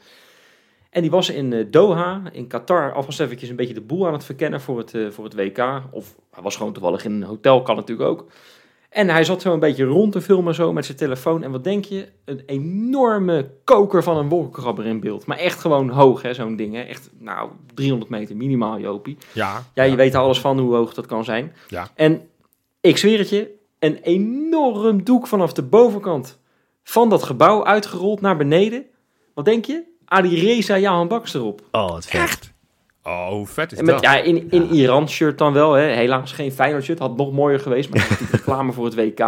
[0.93, 4.13] En die was in uh, Doha, in Qatar, alvast eventjes een beetje de boel aan
[4.13, 5.82] het verkennen voor het, uh, voor het WK.
[5.91, 8.25] Of hij was gewoon toevallig in een hotel, kan natuurlijk ook.
[8.89, 11.43] En hij zat zo een beetje rond te filmen zo met zijn telefoon.
[11.43, 12.08] En wat denk je?
[12.25, 15.25] Een enorme koker van een wolkenkrabber in beeld.
[15.25, 16.73] Maar echt gewoon hoog, hè, zo'n ding.
[16.75, 16.82] Hè?
[16.82, 19.17] Echt, nou, 300 meter minimaal, Jopie.
[19.32, 19.63] Ja.
[19.73, 19.95] Ja, je ja.
[19.95, 21.53] weet er alles van hoe hoog dat kan zijn.
[21.67, 21.89] Ja.
[21.95, 22.21] En
[22.82, 26.39] ik zweer het je, een enorm doek vanaf de bovenkant
[26.84, 28.86] van dat gebouw uitgerold naar beneden.
[29.34, 29.91] Wat denk je?
[30.13, 31.62] Alireza Jahan Baks erop.
[31.71, 32.21] Oh, wat vet.
[32.21, 32.52] Echt?
[33.04, 34.04] Oh, hoe vet is En met, dat?
[34.04, 35.73] ja, in, in Iran shirt dan wel.
[35.73, 35.84] Hè.
[35.84, 36.99] Helaas geen Feyenoord shirt.
[36.99, 37.89] Had nog mooier geweest.
[37.89, 39.19] Maar reclame voor het WK.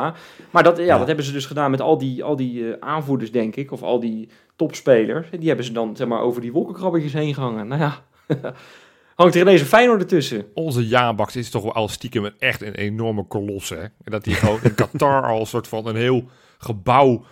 [0.51, 0.97] Maar dat, ja, Ja.
[0.97, 3.71] dat hebben ze dus gedaan met al die, al die eh, aanvoerders, denk ik.
[3.71, 5.27] Of al die topspelers.
[5.39, 7.67] Die hebben ze dan zeg maar, over die wolkenkrabbertjes heen gehangen.
[7.67, 8.03] Nou ja,
[9.15, 10.45] hangt er ineens een Feyenoord ertussen.
[10.53, 13.81] Onze Jaanbaks is toch wel al stiekem echt een enorme kolos, hè?
[13.81, 16.23] En dat hij gewoon in Qatar al een soort van een heel
[16.57, 17.23] gebouw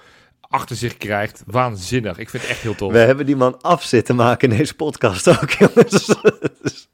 [0.53, 1.43] achter zich krijgt.
[1.45, 2.17] Waanzinnig.
[2.17, 2.91] Ik vind het echt heel tof.
[2.91, 6.15] We hebben die man af zitten maken in deze podcast ook, jongens.
[6.61, 6.89] Is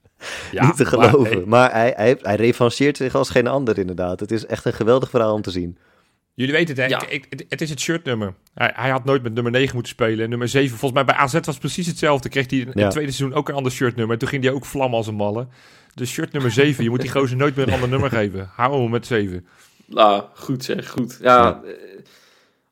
[0.51, 1.31] Ja, niet te maar, geloven.
[1.37, 4.19] hey, Maar, hij, hij, hij revancheert zich als geen ander, inderdaad.
[4.19, 5.77] Het is echt een geweldig verhaal om te zien.
[6.33, 6.97] jullie weten het, hè?
[6.97, 7.07] Ja.
[7.07, 8.33] Ik- ik- het, is het shirtnummer.
[8.53, 10.29] Hij, hij had nooit met nummer 9 moeten spelen.
[10.29, 12.29] Nummer 7, volgens mij bij AZ was het precies hetzelfde.
[12.29, 12.81] Kreeg hij in Ja.
[12.81, 14.17] het tweede seizoen ook een ander shirtnummer.
[14.17, 15.47] Toen ging hij ook vlammen als een malle.
[15.93, 18.49] Dus shirt nummer 7, je moet die gozer nooit meer een ander nummer geven.
[18.55, 19.45] Hou hem met 7.
[19.85, 21.17] Nou, goed zeg, goed.
[21.21, 21.71] Ja, eh,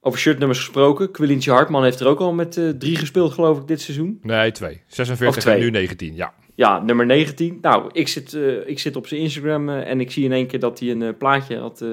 [0.01, 1.11] over shirtnummers gesproken.
[1.11, 4.19] Quilintje Hartman heeft er ook al met eh, drie gespeeld, geloof ik, dit seizoen.
[4.21, 4.81] Nee, 2.
[4.87, 5.55] 46 Of twee.
[5.55, 6.33] en nu 19, ja.
[6.55, 7.57] Ja, nummer 19.
[7.61, 10.47] Nou, ik zit, eh, ik zit op zijn Instagram eh, en ik zie in één
[10.47, 11.83] keer dat hij een plaatje had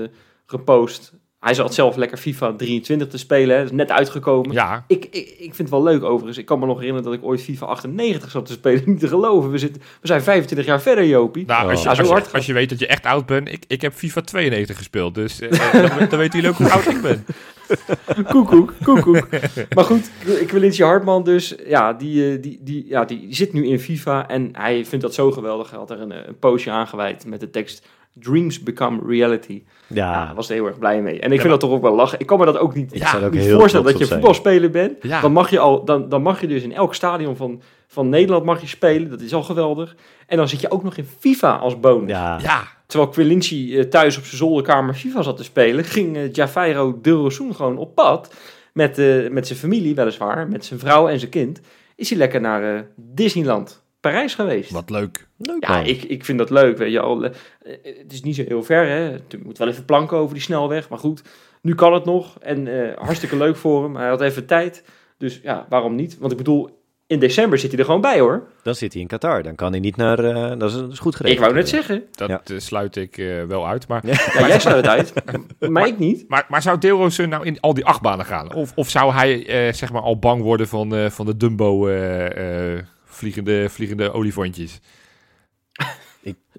[0.46, 1.12] gepost.
[1.40, 3.62] Hij zat zelf lekker FIFA 23 te spelen, hè.
[3.62, 4.52] Dat is net uitgekomen.
[4.52, 6.38] Ja, Ik, ik, ik vind het wel leuk overigens.
[6.38, 8.82] Ik kan me nog herinneren dat ik ooit FIFA 98 zat te spelen.
[8.90, 9.50] Niet te geloven.
[9.50, 11.46] We, zitten, we zijn 25 jaar verder, Jopie.
[11.46, 13.64] Nou, als, je, Ja, als, je, als je weet dat je echt oud bent, ik,
[13.66, 17.00] ik heb FIFA 92 gespeeld, dus eh, dan, dan weten jullie ook hoe oud ik
[17.02, 17.24] ben.
[18.32, 19.28] Koekoek, koekoek.
[19.74, 20.10] maar goed,
[20.46, 24.48] Quilintje Hartman dus, ja die, eh, die, die, ja, die zit nu in FIFA en
[24.52, 25.70] hij vindt dat zo geweldig.
[25.70, 29.62] Hij had er een, eh, een postje aangeweid met de tekst Dreams Become Reality.
[29.86, 31.20] Ja, was er heel erg blij mee.
[31.20, 32.20] En ik vind dat toch ook wel lachen.
[32.20, 34.70] Ik kan me dat ook niet, Ja, zou ook niet heel voorstellen dat je voetbalspeler
[34.70, 35.02] bent.
[35.02, 35.20] Ja.
[35.20, 37.62] Dan, mag je al, dan, dan mag je dus in elk stadion van,
[37.94, 39.10] van Nederland mag je spelen.
[39.10, 39.96] Dat is al geweldig.
[40.26, 42.10] En dan zit je ook nog in FIFA als bonus.
[42.10, 42.38] ja.
[42.42, 46.98] Ja, Terwijl Quilinci eh, thuis op zijn zolderkamer FIFA zat te spelen, ging uh, Javairo
[47.02, 48.34] Dilrosun gewoon op pad
[48.72, 51.60] met, eh, met zijn familie, weliswaar, met zijn vrouw en zijn kind.
[51.96, 54.70] Is hij lekker naar eh, Disneyland Parijs geweest.
[54.70, 55.28] wat leuk.
[55.38, 55.86] leuk Ja, man.
[55.86, 56.78] ik, ik vind dat leuk.
[56.78, 57.24] Weet je al.
[57.24, 57.30] Eh,
[57.62, 59.10] eh, het is niet zo heel ver, hè.
[59.28, 61.22] Je moet wel even planken over die snelweg, maar goed.
[61.62, 63.96] Nu kan het nog en eh, hartstikke leuk voor hem.
[63.96, 64.84] Hij had even tijd,
[65.18, 66.18] dus ja, waarom niet?
[66.18, 66.83] Want ik bedoel,
[67.14, 68.42] in december zit hij er gewoon bij, hoor.
[68.62, 69.42] Dan zit hij in Qatar.
[69.42, 70.18] Dan kan hij niet naar...
[70.24, 71.38] eh, dat, is, dat is goed geregeld.
[71.40, 72.02] Ik wou net zeggen.
[72.10, 72.40] Dat Ja.
[72.44, 73.88] eh, sluit ik eh, wel uit.
[73.88, 74.12] Maar, Ja,
[74.48, 75.12] jij sluit het uit,
[75.70, 76.24] maar ik niet.
[76.28, 78.54] maar, maar zou Deelroos nou in al die achtbanen gaan?
[78.54, 81.86] Of, of zou hij eh, zeg maar al bang worden van, eh, van de Dumbo
[81.88, 84.80] eh, eh, vliegende, vliegende olifantjes?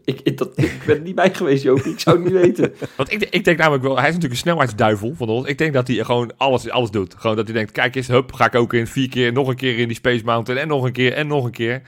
[0.06, 1.66] Ik, ik, dat, ik ben er niet bij geweest.
[1.66, 2.74] Ik zou het niet weten.
[2.98, 5.48] Want ik, ik denk namelijk wel, hij is natuurlijk een snelheidsduivel van ons.
[5.48, 7.16] Ik denk dat hij gewoon alles, alles doet.
[7.18, 9.56] Gewoon dat hij denkt, kijk eens, hup, ga ik ook in vier keer, nog een
[9.56, 11.82] keer in die Space Mountain en nog een keer en nog een keer.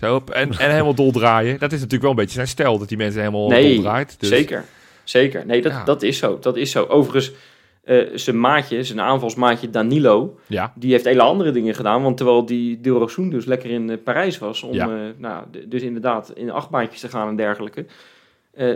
[0.00, 1.58] Zo, en, en helemaal doldraaien.
[1.58, 4.16] Dat is natuurlijk wel een beetje zijn stijl, dat die mensen helemaal Nee, doldraait.
[4.18, 4.64] Dus, Zeker.
[5.04, 5.46] Zeker.
[5.46, 5.84] Nee, dat, Ja.
[5.84, 6.38] dat is zo.
[6.40, 6.84] Dat is zo.
[6.84, 7.32] Overigens,
[7.84, 12.02] eh, zijn maatje, zijn aanvalsmaatje Danilo, Ja, die heeft hele andere dingen gedaan.
[12.02, 14.88] Want terwijl die Dilrosun dus lekker in eh, Parijs was, om Ja.
[14.88, 17.86] eh, nou, dus inderdaad in achtbaantjes te gaan en dergelijke,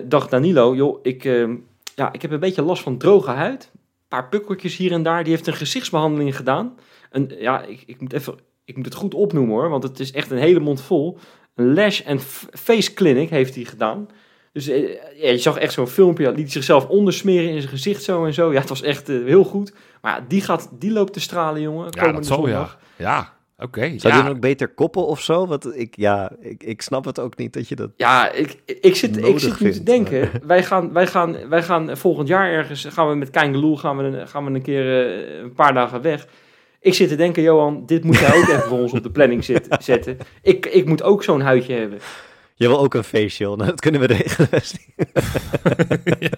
[0.09, 1.49] dacht Danilo, joh, ik, eh,
[1.95, 3.71] ja, ik heb een beetje last van droge huid.
[3.73, 5.23] Een paar pukkeltjes hier en daar.
[5.25, 6.75] Die heeft een gezichtsbehandeling gedaan.
[7.11, 10.13] Een, ja, ik, ik, moet even, ik moet het goed opnoemen hoor, want het is
[10.13, 11.19] echt een hele mond vol.
[11.55, 14.09] Een lash en face clinic heeft hij gedaan.
[14.53, 18.03] Dus eh, ja, je zag echt zo'n filmpje, hij liet zichzelf ondersmeren in zijn gezicht
[18.03, 18.53] zo en zo.
[18.53, 19.73] Ja, het was echt eh, heel goed.
[20.03, 21.85] Maar ja, die, gaat, die loopt te stralen, jongen.
[21.85, 22.77] ja komende dat zal ja.
[22.97, 23.81] Ja, oké.
[23.81, 24.15] Zou ja.
[24.15, 25.47] die dan ook beter koppen of zo?
[25.47, 27.91] Want ik, ja, ik, ik snap het ook niet dat je dat...
[27.97, 30.31] Ja, ik, ik zit, ik zit nu te denken.
[30.47, 34.03] Wij gaan, wij, gaan, wij gaan volgend jaar ergens, gaan we met Kein gaan we,
[34.03, 36.27] een- gaan we een keer eh, een paar dagen weg.
[36.81, 39.45] Ik zit te denken, Johan, dit moet jij ook even voor ons op de planning
[39.45, 40.19] zit- zetten.
[40.43, 41.99] Ik, ik moet ook zo'n huidje hebben.
[42.59, 43.57] Je wil ook een facial.
[43.57, 44.49] Nou, dat kunnen we regelen.
[44.51, 44.81] Wesley.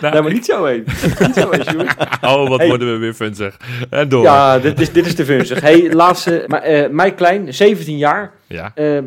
[0.00, 0.84] Nou, nee, maar niet zo heen.
[1.20, 1.96] niet zo heen, Sjoerd.
[2.20, 2.68] Oh, wat Hey.
[2.68, 3.56] worden we weer funzig.
[3.90, 4.22] En door.
[4.22, 5.60] Ja, dit is, dit is te vunzig.
[5.60, 8.34] Hey, laatste, maar, eh Mike Klein, 17 jaar.
[8.46, 8.72] Ja.
[8.74, 8.98] Eh,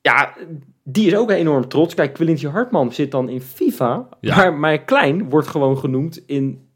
[0.00, 0.34] ja,
[0.82, 1.94] die is ook enorm trots.
[1.94, 4.08] Kijk, Quilintje Hartman zit dan in FIFA.
[4.20, 4.36] Ja.
[4.36, 6.68] Maar Mike Klein wordt gewoon genoemd in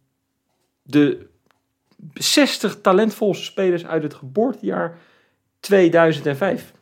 [0.82, 1.26] de
[2.14, 4.98] 60 talentvolste spelers uit het geboortejaar
[5.60, 6.72] 2005.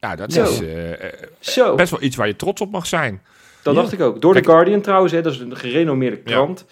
[0.00, 0.42] Ja, dat Zo.
[0.42, 3.20] is eh, eh, Zo, best wel iets waar je trots op mag zijn.
[3.62, 3.80] dat Ja.
[3.80, 4.20] dacht ik ook.
[4.20, 6.64] Door Kijk- The Guardian trouwens, hè, dat is een gerenommeerde krant.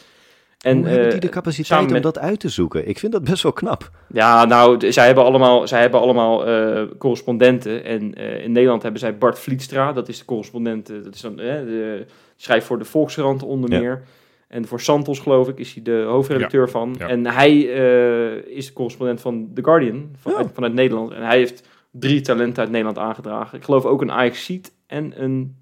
[0.59, 2.89] En, Hoe hebben eh, die de capaciteit om met- dat uit te zoeken?
[2.89, 3.91] Ik vind dat best wel knap.
[4.13, 7.85] Ja, nou, zij hebben allemaal, zij hebben allemaal eh, correspondenten.
[7.85, 10.91] En eh, in Nederland hebben zij Bart Vlietstra, dat is de correspondent.
[10.91, 13.79] eh, dat is dan, eh, de, schrijft voor de Volkskrant onder Ja.
[13.81, 14.03] meer.
[14.49, 16.95] En voor Santos, geloof ik, is hij de hoofdredacteur van.
[16.99, 17.09] ja.
[17.09, 20.51] En hij eh, is de correspondent van The Guardian, vanuit, Oh.
[20.55, 21.13] vanuit Nederland.
[21.13, 21.67] En hij heeft
[21.99, 23.59] drie talenten uit Nederland aangedragen.
[23.59, 24.51] Ik geloof ook een ajax
[24.87, 25.57] en een...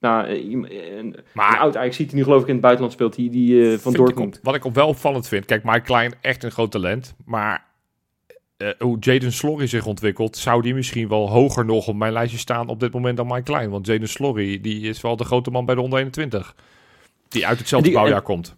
[0.00, 3.14] Nou, eh, een, een Maar oud ajax die nu geloof ik in het buitenland speelt,
[3.14, 4.36] die, die eh, van vind ik Dortmund.
[4.36, 5.44] op- wat ik op wel opvallend vind.
[5.44, 7.14] Kijk, Mike Klein, echt een groot talent.
[7.24, 7.66] Maar
[8.58, 12.38] uh, hoe Jaden Slorry zich ontwikkelt, zou die misschien wel hoger nog op mijn lijstje
[12.38, 13.70] staan op dit moment dan Mike Klein.
[13.70, 16.54] Want Jaden Slorry, die is wel de grote man bij de 121.
[17.28, 18.56] Die uit hetzelfde bouwjaar komt.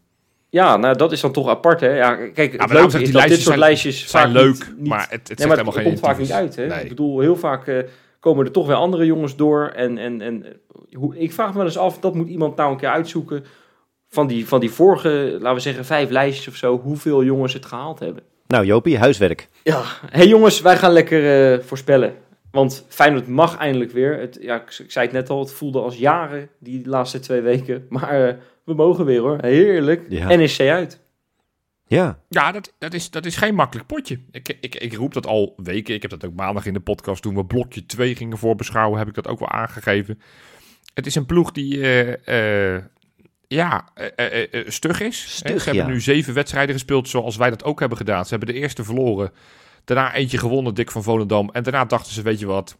[0.50, 1.96] Ja, nou dat is dan toch apart, hè?
[1.96, 5.28] Ja, kijk, ja, het leuke is dat dit soort zijn, lijstjes zijn leuk, maar het,
[5.28, 6.66] het, nee, maar het, komt vaak niet uit, hè?
[6.66, 6.82] Nee.
[6.82, 7.78] Ik bedoel, heel vaak uh,
[8.20, 9.68] komen er toch weer andere jongens door.
[9.74, 10.46] En, en, en
[10.92, 13.44] hoe, ik vraag me wel eens af, dat moet iemand nou een keer uitzoeken.
[14.08, 17.66] Van die, van die vorige, laten we zeggen, vijf lijstjes of zo, hoeveel jongens het
[17.66, 18.22] gehaald hebben.
[18.46, 19.48] Nou, Jopie, huiswerk.
[19.62, 22.14] Ja, hey jongens, wij gaan lekker uh, voorspellen.
[22.50, 24.18] Want Feyenoord mag eindelijk weer.
[24.18, 27.86] Het, ja, ik, zei het net al, het voelde als jaren die laatste twee weken.
[27.88, 29.38] Maar uh, we mogen weer hoor.
[29.40, 30.06] Heerlijk.
[30.08, 30.36] Ja.
[30.36, 31.00] NEC uit.
[31.86, 34.20] Ja, ja dat, dat, is, dat is geen makkelijk potje.
[34.30, 35.94] Ik, ik, ik roep dat al weken.
[35.94, 38.98] Ik heb dat ook maandag in de podcast toen we blokje 2 gingen voorbeschouwen.
[38.98, 40.20] Heb ik dat ook wel aangegeven.
[40.94, 42.82] Het is een ploeg die uh, uh,
[43.46, 43.88] ja,
[44.66, 45.36] stug is.
[45.36, 48.24] Stug, Ze hebben nu zeven wedstrijden gespeeld zoals wij dat ook hebben gedaan.
[48.24, 49.32] Ze hebben de eerste verloren.
[49.84, 51.50] Daarna eentje gewonnen, Dick van Volendam.
[51.52, 52.78] En daarna dachten ze, weet je wat,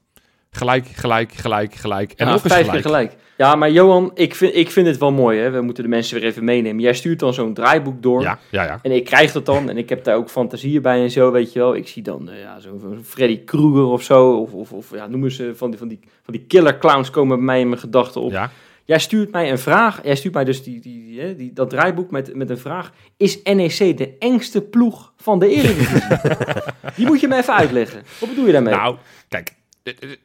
[0.50, 2.12] Gelijk, gelijk, gelijk, gelijk.
[2.12, 2.84] En nog eens vijf gelijk.
[2.84, 3.16] gelijk.
[3.36, 5.38] Ja, maar Johan, ik vind, ik vind het wel mooi.
[5.38, 5.50] Hè?
[5.50, 6.82] We moeten de mensen weer even meenemen.
[6.82, 8.22] Jij stuurt dan zo'n draaiboek door.
[8.22, 8.78] Ja, ja, ja.
[8.82, 9.68] En ik krijg dat dan.
[9.70, 11.76] En ik heb daar ook fantasieën bij en zo, weet je wel.
[11.76, 14.32] Ik zie dan uh, ja, zo'n Freddy Krueger of zo.
[14.32, 17.36] Of, of, of ja, noemen ze van die, van, die, van die killer clowns komen
[17.36, 18.30] bij mij in mijn gedachten op.
[18.30, 18.50] Ja.
[18.84, 20.00] Jij stuurt mij een vraag.
[20.04, 22.92] Jij stuurt mij dus die, die, die, die, dat draaiboek met, met een vraag.
[23.16, 26.18] Is NEC de engste ploeg van de Eredivisie?
[26.96, 28.02] die moet je me even uitleggen.
[28.20, 28.74] Wat bedoel je daarmee?
[28.74, 28.96] Nou,
[29.28, 29.52] kijk,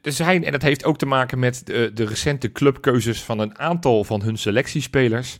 [0.01, 3.59] er zijn, en dat heeft ook te maken met de, de recente clubkeuzes van een
[3.59, 5.39] aantal van hun selectiespelers.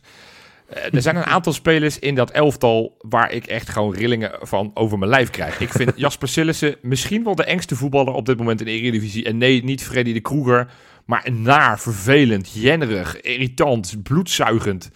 [0.70, 4.70] Uh, er zijn een aantal spelers in dat elftal waar ik echt gewoon rillingen van
[4.74, 5.60] over mijn lijf krijg.
[5.60, 9.24] Ik vind Jasper Sillissen misschien wel de engste voetballer op dit moment in de Eredivisie.
[9.24, 10.70] En nee, niet Freddy de Kroeger,
[11.04, 14.90] maar naar, vervelend, jennerig, irritant, bloedzuigend.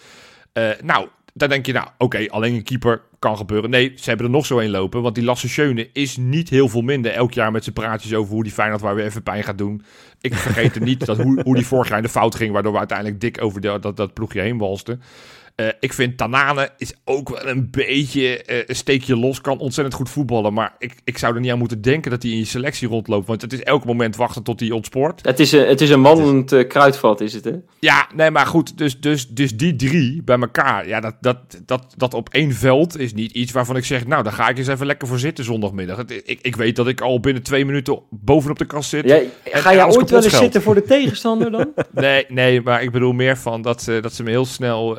[0.52, 3.70] Uh, nou, dan denk je, nou, oké, alleen een keeper kan gebeuren.
[3.70, 5.02] Nee, ze hebben er nog zo een lopen.
[5.02, 8.34] Want die Lasse Schöne is niet heel veel minder elk jaar met zijn praatjes over
[8.34, 9.82] hoe die Feyenoord waar weer even pijn gaat doen.
[10.20, 12.72] Ik vergeet er niet dat hoe, hoe die vorig jaar in de fout ging, waardoor
[12.72, 15.02] we uiteindelijk dik over dat, dat ploegje heen walsten.
[15.60, 19.40] Uh, ik vind Tanane is ook wel een beetje uh, een steekje los.
[19.40, 20.52] Kan ontzettend goed voetballen.
[20.52, 23.26] Maar ik, ik zou er niet aan moeten denken dat hij in je selectie rondloopt.
[23.26, 25.20] Want het is elk moment wachten tot hij ontspoort.
[25.24, 27.52] Het is een, het is een wandelend uh, kruidvat, is het hè?
[27.78, 28.78] Ja, nee, maar goed.
[28.78, 30.88] Dus, dus, dus die drie bij elkaar.
[30.88, 34.06] Ja, dat, dat, dat, dat op één veld is niet iets waarvan ik zeg...
[34.06, 36.04] Nou, daar ga ik eens even lekker voor zitten zondagmiddag.
[36.04, 39.04] ik, ik weet dat ik al binnen twee minuten bovenop de kast zit.
[39.04, 41.72] Ja, ga jij ooit wel eens zitten voor de tegenstander dan?
[41.90, 44.98] nee, nee, maar ik bedoel meer van dat, dat ze me heel snel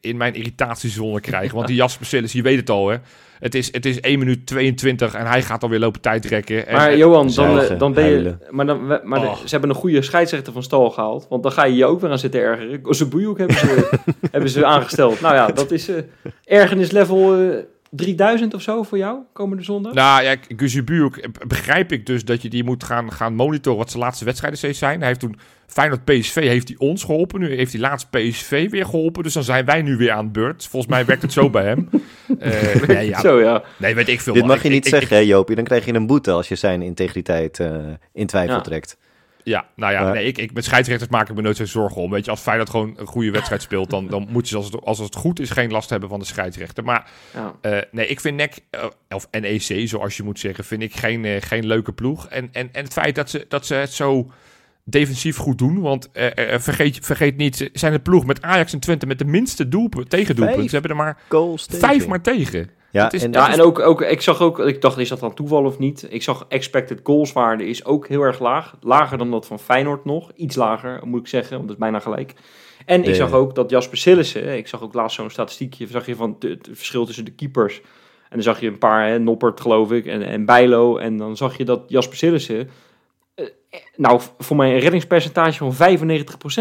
[0.00, 1.54] in mijn irritatiezone krijgen.
[1.54, 2.96] Want die Jasper Sillis, je weet het al, hè.
[3.38, 6.66] Het is, het is 1 minuut 22 en hij gaat alweer lopen tijd rekken.
[6.66, 8.36] En, maar Johan, dan, eh, dan ben je...
[8.50, 9.36] Maar, dan, maar oh.
[9.36, 11.26] ze hebben een goede scheidsrechter van stal gehaald.
[11.28, 13.08] Want dan ga je je ook weer aan zitten ergeren.
[13.08, 13.98] Boeihoek hebben ze,
[14.30, 15.20] hebben ze aangesteld.
[15.20, 15.96] Nou ja, dat is uh,
[16.44, 17.42] ergernislevel...
[17.42, 17.56] Uh,
[17.90, 19.92] 3000 of zo voor jou komende zondag?
[19.92, 24.02] Nou ja, Guzubuuk begrijp ik dus dat je die moet gaan, gaan monitoren wat zijn
[24.02, 24.98] laatste wedstrijden steeds zijn.
[24.98, 27.40] Hij heeft toen Feyenoord PSV heeft hij ons geholpen.
[27.40, 29.22] Nu heeft hij laatst PSV weer geholpen.
[29.22, 30.66] Dus dan zijn wij nu weer aan de beurt.
[30.66, 31.88] Volgens mij werkt het zo bij hem.
[32.38, 33.20] Uh, nee, ja.
[33.20, 33.62] Zo ja.
[33.76, 34.34] Nee, weet ik veel.
[34.34, 35.56] Dit mag je niet zeggen, hè, Joopie.
[35.56, 37.76] Dan krijg je een boete als je zijn integriteit uh,
[38.12, 38.96] in twijfel trekt.
[39.46, 42.10] Ja, nou ja, nee, ik, ik, met scheidsrechters maak ik me nooit zo zorgen om.
[42.10, 44.80] Weet je, als Feyenoord gewoon een goede wedstrijd speelt, dan, dan moet je als het,
[44.80, 46.84] als het goed is geen last hebben van de scheidsrechter.
[46.84, 47.54] Maar ja.
[47.62, 51.24] uh, nee, ik vind NEC, uh, of NEC zoals je moet zeggen, vind ik geen,
[51.24, 52.28] uh, geen leuke ploeg.
[52.28, 54.30] En, en, en het feit dat ze, dat ze het zo
[54.88, 55.80] defensief goed doen.
[55.80, 59.18] Want uh, uh, vergeet, vergeet niet, ze zijn een ploeg met Ajax en Twente met
[59.18, 60.10] de minste doelpunt.
[60.10, 61.18] Ze hebben er maar
[61.68, 62.70] vijf maar tegen.
[62.90, 65.34] Ja, is, en, ja, en ook, ook, ik zag ook, ik dacht, is dat dan
[65.34, 66.06] toeval of niet?
[66.08, 68.76] Ik zag expected goals waarde is ook heel erg laag.
[68.80, 70.32] Lager dan dat van Feyenoord nog.
[70.36, 72.34] Iets lager, moet ik zeggen, want dat is bijna gelijk.
[72.86, 76.14] En ik zag ook dat Jasper Sillissen, ik zag ook laatst zo'n statistiekje, zag je
[76.14, 77.80] van het verschil tussen de keepers.
[78.28, 80.96] En dan zag je een paar, hè, Noppert geloof ik, en, en Bijlo.
[80.96, 82.70] En dan zag je dat Jasper Sillissen
[83.96, 85.98] nou, voor mij een reddingspercentage van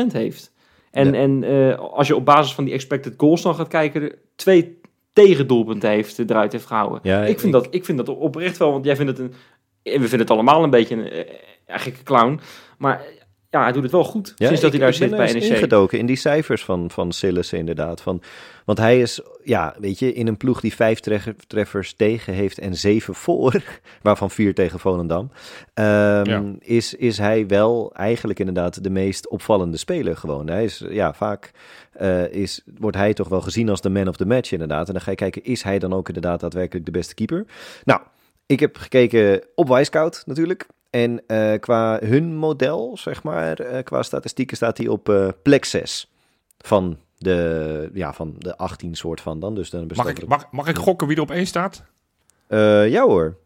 [0.10, 0.54] 95% heeft.
[0.92, 4.80] En, en uh, als je op basis van die expected goals dan gaat kijken, twee
[5.14, 7.00] tegendoelpunten heeft eruit heeft gehouden.
[7.04, 9.34] Ja, ik, vind Dat, ik vind dat oprecht wel, want jij vindt het een.
[9.84, 11.26] We vinden het allemaal een beetje een,
[11.66, 12.40] een clown.
[12.78, 13.06] Maar
[13.56, 15.44] ja, hij doet het wel goed ja, sinds dat hij daar zit bij NEC.
[15.44, 18.02] ingedoken in die cijfers van, van Sillis inderdaad.
[18.02, 18.22] Van,
[18.66, 21.00] want hij is, ja, weet je, in een ploeg die vijf
[21.48, 23.62] treffers tegen heeft en zeven voor,
[24.02, 25.32] waarvan vier tegen Volendam,
[25.74, 30.48] um, is, is hij wel eigenlijk inderdaad de meest opvallende speler gewoon.
[30.48, 31.52] Hij is, ja, vaak
[32.02, 34.88] uh, is, wordt hij toch wel gezien als de man of the match inderdaad.
[34.88, 37.46] En dan ga je kijken, is hij dan ook inderdaad daadwerkelijk de beste keeper?
[37.84, 38.02] Nou,
[38.46, 40.68] ik heb gekeken op Wisecout natuurlijk.
[40.96, 45.66] En uh, qua hun model, zeg maar, uh, qua statistieken staat hij op uh, plek
[45.66, 46.12] 6
[46.58, 49.56] van de, ja, van de 18 soort van dan.
[49.56, 51.84] Dus dan mag, ik, mag, mag ik gokken wie er op 1 staat?
[52.88, 53.38] ja hoor.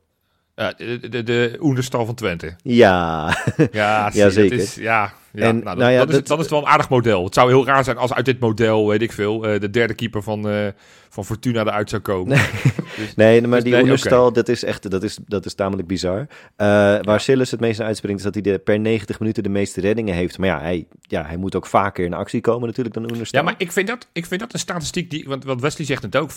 [0.56, 2.56] de, de, de Oenerstal van Twente.
[2.64, 3.36] Ja,
[3.72, 4.58] ja, ja zeker.
[4.58, 7.24] Is, ja, ja, en, nou, nou ja, dat, is, dat, is wel een aardig model.
[7.24, 9.94] Het zou heel raar zijn als uit dit model, weet ik veel, uh, de derde
[9.94, 10.68] keeper van, uh,
[11.10, 12.38] van Fortuna eruit zou komen.
[12.38, 12.46] Nee,
[12.98, 14.32] dus, nee maar dus die nee, okay.
[14.32, 16.20] dat is echt, dat is, dat is tamelijk bizar.
[16.20, 17.38] Uh, waar ja.
[17.38, 20.38] Het meeste uitspringt, is dat hij de, per 90 minuten de meeste reddingen heeft.
[20.38, 23.39] Maar ja hij, ja, hij moet ook vaker in actie komen natuurlijk dan Oenerstal.
[23.39, 26.04] Ja, maar ik vind dat, ik vind dat een statistiek, die, want, want Wesley zegt
[26.04, 26.36] het ook, 95%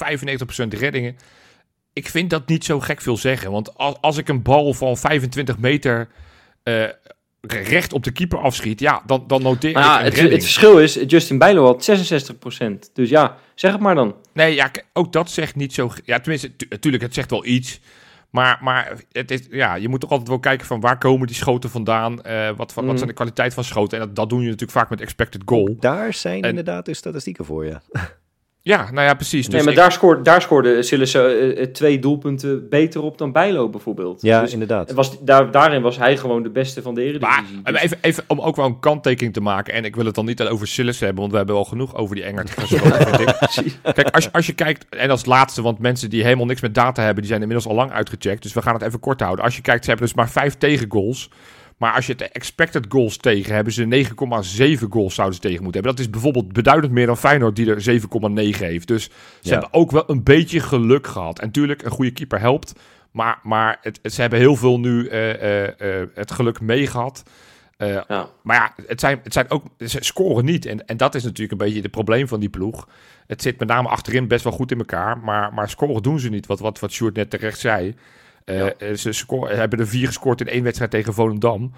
[0.68, 1.16] reddingen
[1.92, 3.50] ik vind dat niet zo gek veel zeggen.
[3.50, 6.08] Want als, als ik een bal van 25 meter
[6.64, 6.84] uh,
[7.46, 10.98] recht op de keeper afschiet, ja, dan, dan noteer ja, ik het, het, verschil is,
[11.06, 12.92] Justin Bijlo had 66%.
[12.92, 14.14] Dus ja, zeg het maar dan.
[14.32, 15.90] Nee, ja, ook dat zegt niet zo...
[16.04, 17.80] Ja, tenminste, natuurlijk, het zegt wel iets.
[18.30, 21.36] Maar, maar het is, ja, je moet toch altijd wel kijken van waar komen die
[21.36, 22.20] schoten vandaan?
[22.26, 22.96] Uh, wat, wat, mm.
[22.96, 23.98] zijn de kwaliteit van schoten?
[23.98, 25.76] En dat, dat doen je natuurlijk vaak met expected goal.
[25.80, 27.82] Daar zijn en, inderdaad de statistieken voor, ja.
[28.64, 29.44] Ja, nou ja, precies.
[29.46, 33.68] Dus nee, maar daar, scoorde, daar scoorde Sillissen uh, twee doelpunten beter op dan Bijlo
[33.68, 34.22] bijvoorbeeld.
[34.22, 34.92] Ja, dus inderdaad.
[34.92, 37.60] Was, daar, daarin was hij gewoon de beste van de Eredivisie.
[37.62, 37.82] Maar dus.
[37.82, 39.74] even, even om ook wel een kanttekening te maken.
[39.74, 42.14] En ik wil het dan niet over Sillissen hebben, want we hebben al genoeg over
[42.14, 43.34] die Engert gesproken.
[43.94, 47.02] Kijk, als, als je kijkt, en als laatste, want mensen die helemaal niks met data
[47.02, 48.42] hebben, die zijn inmiddels al lang uitgecheckt.
[48.42, 49.44] Dus we gaan het even kort houden.
[49.44, 51.30] Als je kijkt, ze hebben dus maar vijf tegengoals.
[51.82, 54.06] Maar als je het expected goals tegen hebben ze
[54.80, 55.90] 9,7 goals zouden ze tegen moeten hebben.
[55.90, 58.00] Dat is bijvoorbeeld beduidend meer dan Feyenoord die er
[58.54, 58.88] 7,9 heeft.
[58.88, 61.38] Dus ze hebben ook wel een beetje geluk gehad.
[61.38, 62.72] En natuurlijk, een goede keeper helpt.
[63.10, 67.22] Maar, maar het, ze hebben heel veel nu uh, uh, uh, het geluk meegehad.
[67.78, 68.28] Ja.
[68.42, 70.66] Maar ja, het zijn, het zijn ook, ze scoren niet.
[70.66, 72.88] En, en dat is natuurlijk een beetje het probleem van die ploeg.
[73.26, 75.18] Het zit met name achterin best wel goed in elkaar.
[75.18, 77.94] Maar, maar scoren doen ze niet, wat, wat, wat Sjoerd net terecht zei.
[78.44, 81.72] Uh, Ze scoren, hebben er vier gescoord in één wedstrijd tegen Volendam.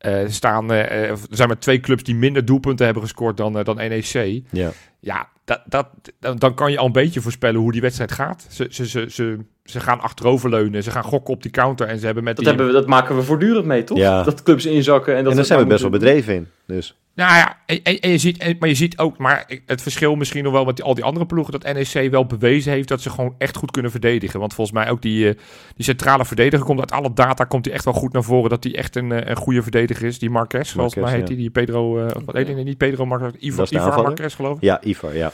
[0.00, 3.52] Uh, er, staan, uh, er zijn maar twee clubs die minder doelpunten hebben gescoord dan,
[3.62, 4.42] dan NEC.
[4.50, 8.46] Ja, ja dat, dat, dan kan je al een beetje voorspellen hoe die wedstrijd gaat.
[8.50, 11.86] Ze, ze, ze, ze, ze gaan achteroverleunen, ze gaan gokken op die counter.
[11.86, 12.54] En ze hebben met dat, die...
[12.54, 13.98] hebben we, dat maken we voortdurend mee, toch?
[13.98, 14.22] Ja.
[14.22, 15.16] Dat clubs inzakken.
[15.16, 16.48] En, dat en daar zijn we best wel bedreven in.
[16.66, 16.98] Dus.
[17.20, 20.52] Nou ja, en, en, je ziet, maar je ziet ook, maar het verschil misschien nog
[20.52, 23.34] wel met die, al die andere ploegen, dat NEC wel bewezen heeft dat ze gewoon
[23.38, 24.40] echt goed kunnen verdedigen.
[24.40, 25.34] Want volgens mij ook die, uh,
[25.76, 28.64] die centrale verdediger komt uit alle data, komt hij echt wel goed naar voren dat
[28.64, 30.18] hij echt een, uh, een goede verdediger is.
[30.18, 33.32] Die Marquez, volgens mij heet hij, die Pedro, uh, wat heet hij, niet Pedro Marquez,
[33.38, 34.62] Ivar, Ivar Marquez geloof ik.
[34.62, 35.32] Ja, Ivar, ja.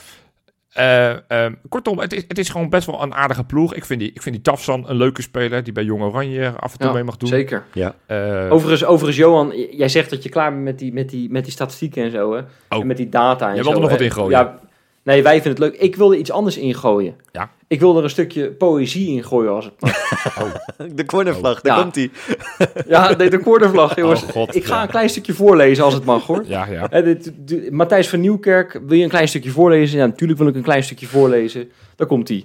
[0.79, 3.75] Uh, um, kortom, het is, het is gewoon best wel een aardige ploeg.
[3.75, 6.73] Ik vind die, ik vind die Tafsan een leuke speler die bij Jong Oranje af
[6.73, 7.29] en toe ja, mee mag doen.
[7.29, 7.65] Zeker.
[7.73, 7.95] Ja.
[8.09, 11.45] Uh, overigens, overigens, Johan, jij zegt dat je klaar bent met die, met die, met
[11.45, 12.35] die statistieken en zo.
[12.35, 12.41] Hè?
[12.69, 12.81] Oh.
[12.81, 13.71] En met die data en jij zo.
[13.71, 14.31] wilde nog wat ingooien.
[14.31, 14.59] Ja,
[15.07, 15.83] nee, wij vinden het leuk.
[15.83, 17.14] Ik wilde iets anders ingooien.
[17.33, 17.51] Ja.
[17.69, 19.95] Ik wilde er een stukje poëzie ingooien als het mag.
[20.42, 20.53] oh.
[20.95, 21.83] De cornervlag, daar ja.
[21.83, 22.11] komt hij.
[22.95, 24.23] ja, nee, de cornervlag, jongens.
[24.23, 24.83] Oh, God, ik ga ja.
[24.83, 26.45] een klein stukje voorlezen als het mag, hoor.
[26.47, 26.90] Ja, ja.
[26.90, 29.99] En dit, dit, Matthijs van Nieuwkerk, wil je een klein stukje voorlezen?
[29.99, 31.71] Ja, natuurlijk wil ik een klein stukje voorlezen.
[31.97, 32.45] Daar komt hij.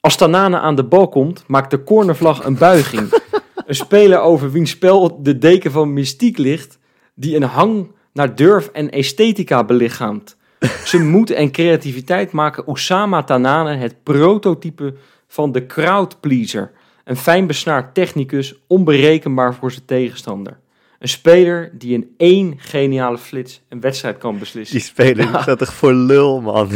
[0.00, 3.12] Als Tanane aan de bal komt, maakt de cornervlag een buiging.
[3.66, 6.78] een speler over wiens spel de deken van mystiek ligt,
[7.14, 10.36] die een hang naar durf en esthetica belichaamt.
[10.84, 14.94] Zijn moed en creativiteit maken Osama Tanane het prototype
[15.28, 16.70] van de crowdpleaser.
[17.04, 20.58] Een fijn besnaard technicus, onberekenbaar voor zijn tegenstander.
[20.98, 24.76] Een speler die in één geniale flits een wedstrijd kan beslissen.
[24.76, 25.42] Die speler ja.
[25.42, 26.68] staat toch voor lul, man.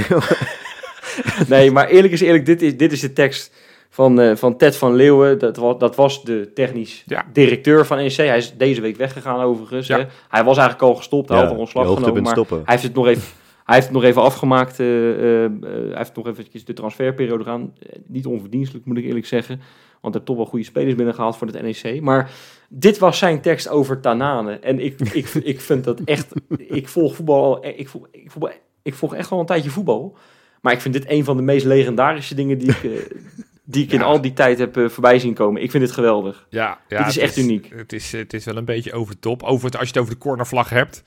[1.48, 3.53] nee, maar eerlijk is eerlijk, dit is, dit is de tekst
[3.90, 5.38] van, uh, van Ted van Leeuwen.
[5.38, 7.27] Dat was, dat was de technisch ja.
[7.33, 8.16] directeur van NEC.
[8.16, 9.87] Hij is deze week weggegaan overigens.
[9.87, 9.98] Ja.
[9.98, 10.05] Hè.
[10.29, 12.22] Hij was eigenlijk al gestopt, hij had al ontslag genomen.
[12.22, 12.57] Maar stoppen.
[12.57, 13.22] hij heeft het nog even...
[13.68, 14.78] Hij heeft het nog even afgemaakt.
[14.78, 17.72] Uh, uh, hij heeft nog eventjes de transferperiode gaan.
[18.07, 19.57] niet onverdienstelijk, moet ik eerlijk zeggen.
[20.00, 22.00] Want hij heeft toch wel goede spelers binnengehaald voor het NEC.
[22.00, 22.31] Maar
[22.68, 24.59] dit was zijn tekst over Tanane.
[24.59, 26.33] En ik, ik, ik vind dat echt...
[26.57, 27.66] Ik volg voetbal...
[27.66, 28.52] Ik volg, ik, volg,
[28.83, 30.16] ik volg echt al een tijdje voetbal.
[30.61, 33.07] Maar ik vind dit een van de meest legendarische dingen die ik...
[33.64, 33.96] Die ik ja.
[33.96, 35.62] in al die tijd heb uh, voorbij zien komen.
[35.62, 36.46] Ik vind het geweldig.
[36.50, 37.72] Ja, ja dit is echt is, uniek.
[37.74, 39.42] Het is, het is wel een beetje over top.
[39.42, 41.02] Over het, als je het over de cornervlag hebt...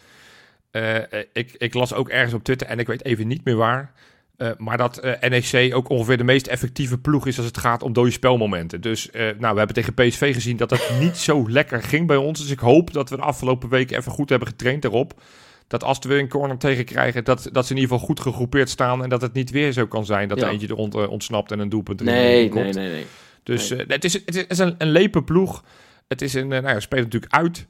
[0.72, 0.98] Uh,
[1.34, 3.92] ik, ik, las ook ergens op Twitter, en ik weet even niet meer waar,
[4.38, 7.84] uh, maar dat uh, NEC ook ongeveer de meest effectieve ploeg is als het gaat
[7.84, 8.82] om dode spelmomenten.
[8.82, 12.40] Dus nou, we hebben tegen PSV gezien dat dat niet zo lekker ging bij ons.
[12.40, 15.22] Dus ik hoop dat we de afgelopen weken even goed hebben getraind daarop.
[15.68, 18.20] Dat als we weer een corner tegen krijgen, dat, dat ze in ieder geval goed
[18.20, 19.04] gegroepeerd staan.
[19.04, 20.46] En dat het niet weer zo kan zijn dat ja.
[20.46, 22.64] er eentje er ontsnapt en een doelpunt erin nee, komt.
[22.64, 23.06] Nee, nee, nee.
[23.44, 23.86] Dus nee.
[23.88, 25.64] het, is, het is een, een lepe ploeg.
[26.08, 27.68] Het is een, nou ja, speelt natuurlijk uit.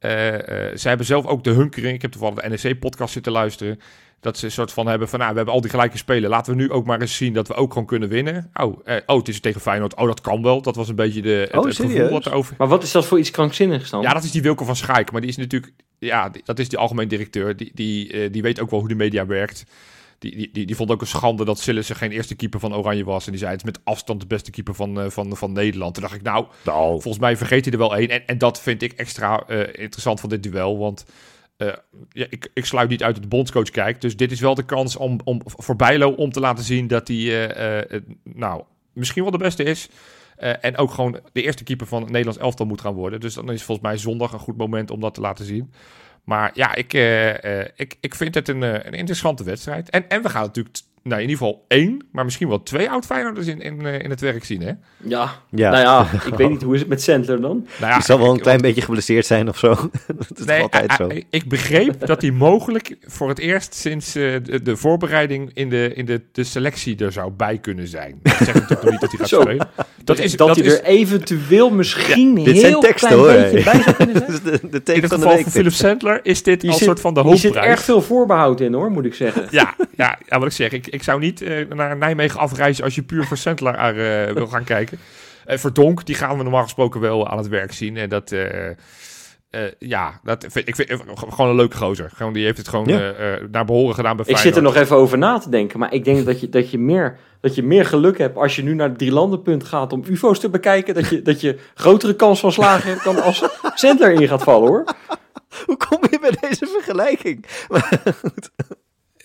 [0.00, 0.38] Uh, uh,
[0.76, 1.94] ze hebben zelf ook de hunkering.
[1.94, 3.80] Ik heb toevallig de NEC-podcast zitten luisteren.
[4.20, 6.30] Dat ze een soort van hebben van, nou, we hebben al die gelijke spelen.
[6.30, 8.50] Laten we nu ook maar eens zien dat we ook gewoon kunnen winnen.
[8.54, 9.94] Oh, uh, oh het is tegen Feyenoord.
[9.94, 10.62] Oh, dat kan wel.
[10.62, 12.54] Dat was een beetje de, het, oh, het gevoel wat erover...
[12.58, 14.02] Maar wat is dat voor iets krankzinnigs dan?
[14.02, 15.12] Ja, dat is die Wilco van Schaik.
[15.12, 15.72] Maar die is natuurlijk...
[15.98, 17.56] Ja, die, dat is die algemeen directeur.
[17.56, 19.64] Die, die, die weet ook wel hoe de media werkt.
[20.18, 23.04] Die, die, die, die vond ook een schande dat Sillissen geen eerste keeper van Oranje
[23.04, 23.24] was.
[23.24, 25.94] En die zei, het is met afstand de beste keeper van, van, van Nederland.
[25.94, 28.08] Toen dacht ik, nou, nou, volgens mij vergeet hij er wel één.
[28.08, 31.04] En, en dat vind ik extra interessant van dit duel, want...
[31.56, 34.00] ja, ik, ik sluit niet uit dat de bondscoach kijkt.
[34.00, 37.08] Dus dit is wel de kans om, om voor Bijlo om te laten zien dat
[37.08, 37.56] hij
[38.22, 38.62] nou,
[38.92, 39.88] misschien wel de beste is.
[40.38, 43.20] Uh, en ook gewoon de eerste keeper van het Nederlands elftal moet gaan worden.
[43.20, 45.72] Dus dan is volgens mij zondag een goed moment om dat te laten zien.
[46.26, 49.90] Maar ja, ik, uh, ik, ik vind het een, een interessante wedstrijd.
[49.90, 53.46] En, en we gaan natuurlijk nou, in ieder geval één, maar misschien wel twee oud-Feyenoorders
[53.46, 54.72] in, in, in het werk zien, hè?
[54.96, 55.70] Ja, ja.
[55.70, 57.66] nou ja, ik weet niet, hoe is het met Sandler dan?
[57.80, 59.68] Nou ja, zal wel een klein beetje geblesseerd zijn of zo.
[60.28, 61.08] dat is nee, altijd zo.
[61.30, 65.92] Ik begreep dat hij mogelijk voor het eerst sinds uh, de, de, voorbereiding in, de,
[65.94, 68.20] in de, de selectie er zou bij kunnen zijn.
[68.22, 69.68] Ik zeg natuurlijk niet dat hij gaat spelen.
[70.06, 70.72] Dat, is, dat, dat hij is...
[70.72, 74.42] er eventueel misschien ja, heel teksten, klein hoor, beetje bij zou kunnen zijn.
[74.42, 77.20] de, de, de in het geval van Philip Sandler is dit een soort van de
[77.20, 77.54] hoofdprijs.
[77.54, 79.46] Er zit erg veel voorbehoud in hoor, moet ik zeggen.
[79.50, 82.94] Ja, ja, ja wat ik zeg, ik, ik zou niet uh, naar Nijmegen afreizen als
[82.94, 84.98] je puur voor Sandler uh, wil gaan kijken.
[85.46, 87.96] Uh, voor Donk, die gaan we normaal gesproken wel aan het werk zien.
[87.96, 88.34] En dat,
[89.78, 92.10] ja, dat vind, ik vind gewoon een leuke gozer.
[92.14, 92.86] Gewoon, die heeft het gewoon
[93.50, 95.78] naar behoren gedaan bij Ik zit er nog even over na te denken.
[95.78, 98.62] Maar ik denk dat je, dat je, meer, dat je meer geluk hebt als je
[98.62, 100.94] nu naar het drielandenpunt gaat om ufo's te bekijken.
[100.94, 103.44] Dat je, dat je grotere kans van slagen hebt dan als
[103.74, 104.84] Sandler in gaat vallen hoor.
[105.66, 107.44] Hoe kom je bij deze vergelijking?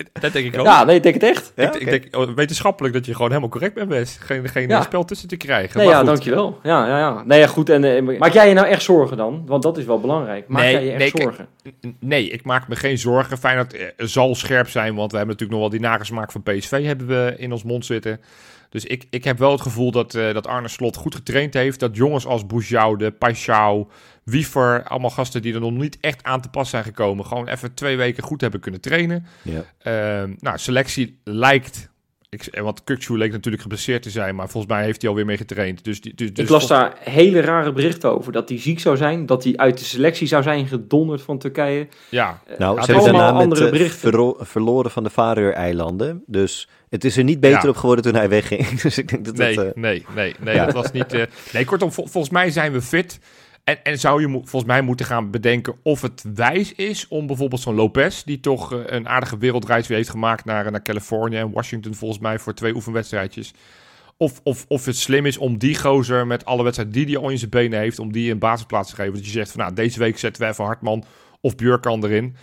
[0.21, 0.65] Dat denk ik ook.
[0.65, 1.51] Ja, nee, ik denk het echt.
[1.55, 4.19] ik, ik, denk oh, wetenschappelijk dat je gewoon helemaal correct bent best.
[4.19, 5.77] Geen, geen spel tussen te krijgen.
[5.77, 6.09] Nee, maar ja, goed.
[6.09, 6.59] dankjewel.
[6.63, 7.23] Ja, ja, ja.
[7.25, 7.69] Nee, ja, goed.
[7.69, 9.43] En, uh, maak jij je nou echt zorgen dan?
[9.45, 10.47] Want dat is wel belangrijk.
[10.47, 11.47] Maak nee, jij je echt nee, zorgen?
[11.99, 13.37] nee, ik maak me geen zorgen.
[13.37, 16.85] Feyenoord uh, zal scherp zijn, want we hebben natuurlijk nog wel die nagesmaak van PSV
[16.85, 18.19] hebben we in ons mond zitten.
[18.71, 21.79] Dus ik, ik heb wel het gevoel dat, uh, dat Arne Slot goed getraind heeft.
[21.79, 23.91] Dat jongens als Boujoude, Paixão,
[24.23, 27.73] Wiever, allemaal gasten die er nog niet echt aan te pas zijn gekomen, gewoon even
[27.73, 29.25] twee weken goed hebben kunnen trainen.
[29.41, 29.63] Ja.
[30.23, 31.91] Uh, nou, selectie lijkt
[32.35, 35.37] ik, want Kukcu leek natuurlijk geblesseerd te zijn, maar volgens mij heeft hij alweer mee
[35.37, 35.83] getraind.
[35.83, 38.31] Dus, dus, dus ik las daar hele rare berichten over.
[38.31, 41.87] Dat hij ziek zou zijn, dat hij uit de selectie zou zijn gedonderd van Turkije.
[42.09, 44.35] Ja, uh, nou, ze hebben allemaal andere met, berichten.
[44.45, 46.23] verloren van de Faroe-eilanden.
[46.27, 48.67] Dus het is er niet beter op geworden toen hij wegging.
[48.81, 49.71] dus ik denk dat nee, dat, uh...
[49.75, 51.13] nee, nee, nee, dat was niet...
[51.13, 53.19] Uh, nee, kortom, vol, volgens mij zijn we fit.
[53.71, 57.61] En, en zou je volgens mij moeten gaan bedenken of het wijs is om bijvoorbeeld
[57.61, 61.51] zo'n Lopez, die toch uh, een aardige wereldreis weer heeft gemaakt naar, naar Californië en
[61.51, 63.53] Washington volgens mij voor twee oefenwedstrijdjes.
[64.17, 67.29] Of, of, of het slim is om die gozer met alle wedstrijden die hij al
[67.29, 69.13] in zijn benen heeft, om die een basisplaats te geven.
[69.13, 71.03] Dat je zegt van nou, deze week zetten we even Hartman
[71.41, 72.35] of Björkan erin.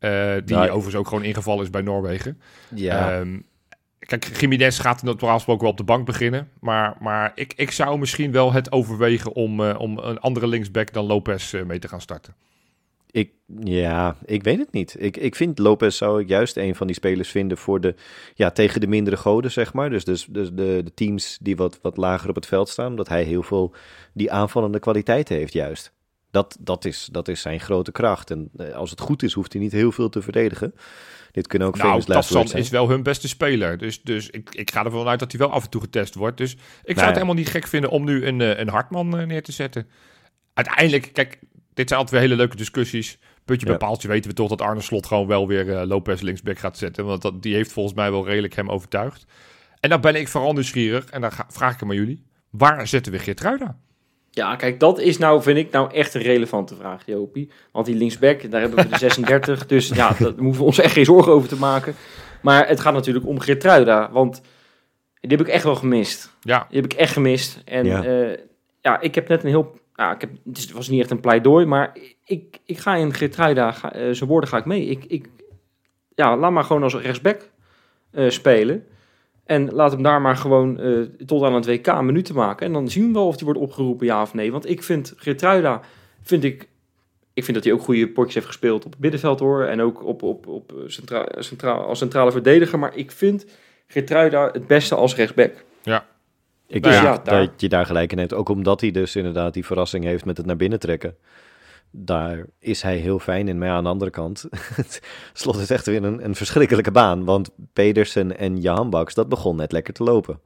[0.00, 2.40] Uh, die nou, overigens ook gewoon ingevallen is bij Noorwegen.
[2.74, 3.18] Ja.
[3.18, 3.44] Um,
[4.10, 6.48] Kijk, Jiménez gaat normaal gesproken wel op de bank beginnen.
[6.60, 10.92] Maar, maar ik, ik zou misschien wel het overwegen om, uh, om een andere linksback
[10.92, 12.34] dan Lopez uh, mee te gaan starten.
[13.10, 13.32] Ik,
[13.64, 14.96] ja, ik weet het niet.
[14.98, 17.94] Ik, ik vind Lopez zou ik juist een van die spelers vinden voor de,
[18.34, 19.90] ja, tegen de mindere goden, zeg maar.
[19.90, 23.08] Dus, dus, dus de, de teams die wat, wat lager op het veld staan, omdat
[23.08, 23.74] hij heel veel
[24.12, 25.92] die aanvallende kwaliteit heeft juist.
[26.30, 28.30] Dat, dat, is, dat is zijn grote kracht.
[28.30, 30.74] En eh, als het goed is, hoeft hij niet heel veel te verdedigen.
[31.32, 33.78] Dit kunnen ook nou, Tassan is wel hun beste speler.
[33.78, 36.36] Dus, dus ik, ik ga ervan uit dat hij wel af en toe getest wordt.
[36.36, 36.52] Dus
[36.82, 39.42] ik zou het helemaal niet gek vinden om nu een, eh, een Hartman eh, neer
[39.42, 39.86] te zetten.
[40.54, 41.38] Uiteindelijk, kijk,
[41.74, 43.18] dit zijn altijd weer hele leuke discussies.
[43.44, 43.76] Puntje ja.
[43.76, 46.78] bij paaltje weten we toch dat Arne Slot gewoon wel weer uh, Lopez linksback gaat
[46.78, 47.04] zetten.
[47.04, 49.26] Want dat, die heeft volgens mij wel redelijk hem overtuigd.
[49.80, 51.04] En dan ben ik vooral nieuwsgierig.
[51.04, 52.26] En dan ga, vraag ik hem aan jullie.
[52.50, 53.78] Waar zetten we Geertruida?
[54.30, 57.50] Ja, kijk, dat is nou, vind ik nou echt een relevante vraag, Jopie.
[57.72, 60.92] Want die linksback, daar hebben we de 36, dus ja, daar hoeven we ons echt
[60.92, 61.94] geen zorgen over te maken.
[62.42, 64.42] Maar het gaat natuurlijk om Geertruida, want
[65.20, 66.36] die heb ik echt wel gemist.
[66.40, 66.66] Ja.
[66.68, 67.62] Die heb ik echt gemist.
[67.64, 68.36] En ja, uh,
[68.80, 69.78] ja ik heb net een heel...
[69.94, 73.72] Nou, ik heb, het was niet echt een pleidooi, maar ik, ik ga in Geertruida,
[73.72, 74.86] ga, uh, zijn woorden ga ik mee.
[74.86, 75.28] Ik, ik,
[76.14, 77.50] ja, laat maar gewoon als rechtsback
[78.12, 78.86] uh, spelen.
[79.44, 82.66] En laat hem daar maar gewoon uh, tot aan het WK minuten maken.
[82.66, 84.52] En dan zien we wel of hij wordt opgeroepen, ja of nee.
[84.52, 85.80] Want ik vind Gertruida,
[86.22, 86.68] vind ik,
[87.34, 89.64] ik vind dat hij ook goede potjes heeft gespeeld op het middenveld hoor.
[89.64, 92.78] En ook op, op, op centra centraal, als centrale verdediger.
[92.78, 93.46] Maar ik vind
[93.86, 95.64] Gertruida het beste als rechtsback.
[95.82, 96.06] Ja.
[96.66, 98.34] Ik denk ja, dat je daar gelijk in hebt.
[98.34, 101.16] Ook omdat hij dus inderdaad die verrassing heeft met het naar binnen trekken
[101.90, 103.58] daar is hij heel fijn in.
[103.58, 107.24] Maar ja, aan de andere kant, het slot is echt weer een, een verschrikkelijke baan.
[107.24, 110.40] Want Pedersen en Jan Baks, dat begon net lekker te lopen.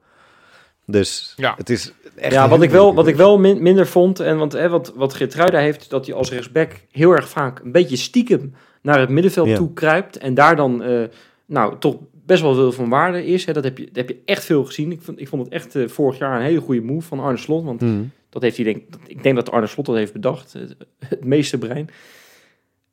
[0.85, 1.53] Dus ja.
[1.57, 4.69] het is echt Ja, wat ik wel, wat ik wel minder vond, en want hè,
[4.69, 8.99] wat, wat Geertruida heeft, dat hij als rechtsback heel erg vaak een beetje stiekem naar
[8.99, 9.55] het middenveld ja.
[9.55, 10.17] toe kruipt.
[10.17, 11.03] En daar dan, uh,
[11.45, 13.45] nou, toch best wel veel van waarde is.
[13.45, 13.53] Hè.
[13.53, 14.91] Dat, heb je, dat heb je echt veel gezien.
[14.91, 17.37] Ik vond, ik vond het echt uh, vorig jaar een hele goede move van Arne
[17.37, 17.63] Slot.
[17.63, 18.11] Want mm.
[18.35, 20.53] Dat heeft hij denk, ik denk dat Arne Slot dat heeft bedacht.
[20.53, 21.89] Het, het, meeste brein.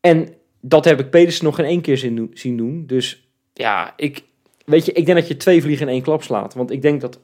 [0.00, 1.98] En dat heb ik Pedersen nog geen één keer
[2.32, 2.86] zien doen.
[2.86, 4.24] Dus ja, ik,
[4.64, 6.54] weet je, ik denk dat je twee vliegen in één klap slaat.
[6.54, 7.20] Want ik denk dat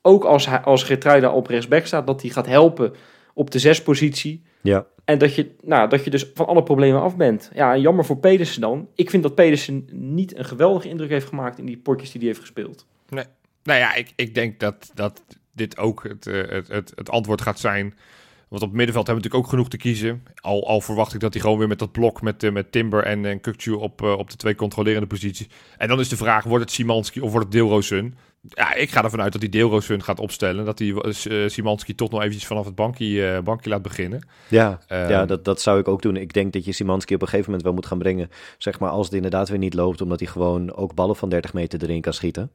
[0.00, 2.92] ook als, hij, als Gertruida op rechtsback staat, dat hij gaat helpen
[3.34, 4.42] op de zespositie.
[4.60, 4.86] Ja.
[5.04, 7.50] En dat je, nou, dat je dus van alle problemen af bent.
[7.54, 8.88] Ja, jammer voor Pedersen dan.
[8.94, 12.28] Ik vind dat Pedersen niet een geweldige indruk heeft gemaakt in die potjes die hij
[12.28, 12.86] heeft gespeeld.
[13.08, 13.24] Nee.
[13.62, 17.40] Nou ja, ik, ik denk dat, dat dit ook het, eh, het, het, het antwoord
[17.40, 17.94] gaat zijn.
[18.48, 20.22] Want op het middenveld hebben we natuurlijk ook genoeg te kiezen.
[20.34, 23.04] Al, al verwacht ik dat hij gewoon weer met dat blok met, uh, met Timber
[23.04, 25.48] en, en Kukcu op, uh, op de twee controlerende posities.
[25.76, 28.16] En dan is de vraag, wordt het Simanski of wordt het Deelroosun?
[28.48, 30.64] Ja, ik ga ervan uit dat hij Deelroosun gaat opstellen.
[30.64, 34.26] Dat hij uh, Simanski toch nog eventjes vanaf het bankje, bankje laat beginnen.
[34.48, 36.16] Ja, um, ja dat, dat zou ik ook doen.
[36.16, 38.30] Ik denk dat je Simanski op een gegeven moment wel moet gaan brengen.
[38.58, 41.52] Zeg maar als het inderdaad weer niet loopt, omdat hij gewoon ook ballen van 30
[41.52, 42.50] meter erin kan schieten.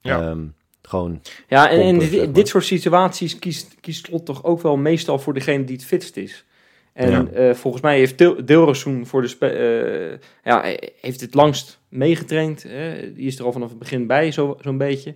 [0.00, 0.28] Ja.
[0.28, 0.54] Um,
[0.88, 2.32] gewoon ja, en dit, zeg maar.
[2.32, 6.16] dit soort situaties kiest, kiest Slot toch ook wel meestal voor degene die het fitst
[6.16, 6.44] is.
[6.92, 7.26] En Ja.
[7.26, 11.80] eh, volgens mij heeft Deel- Deelrosun voor de spe- eh, ja, hij heeft het langst
[11.88, 12.62] meegetraind.
[12.62, 13.12] hè.
[13.12, 15.14] die is er al vanaf het begin bij, zo- zo'n beetje.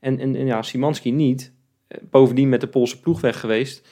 [0.00, 1.52] En, en, en ja, Simanski niet.
[1.88, 3.88] Eh, bovendien met de Poolse ploeg weg geweest.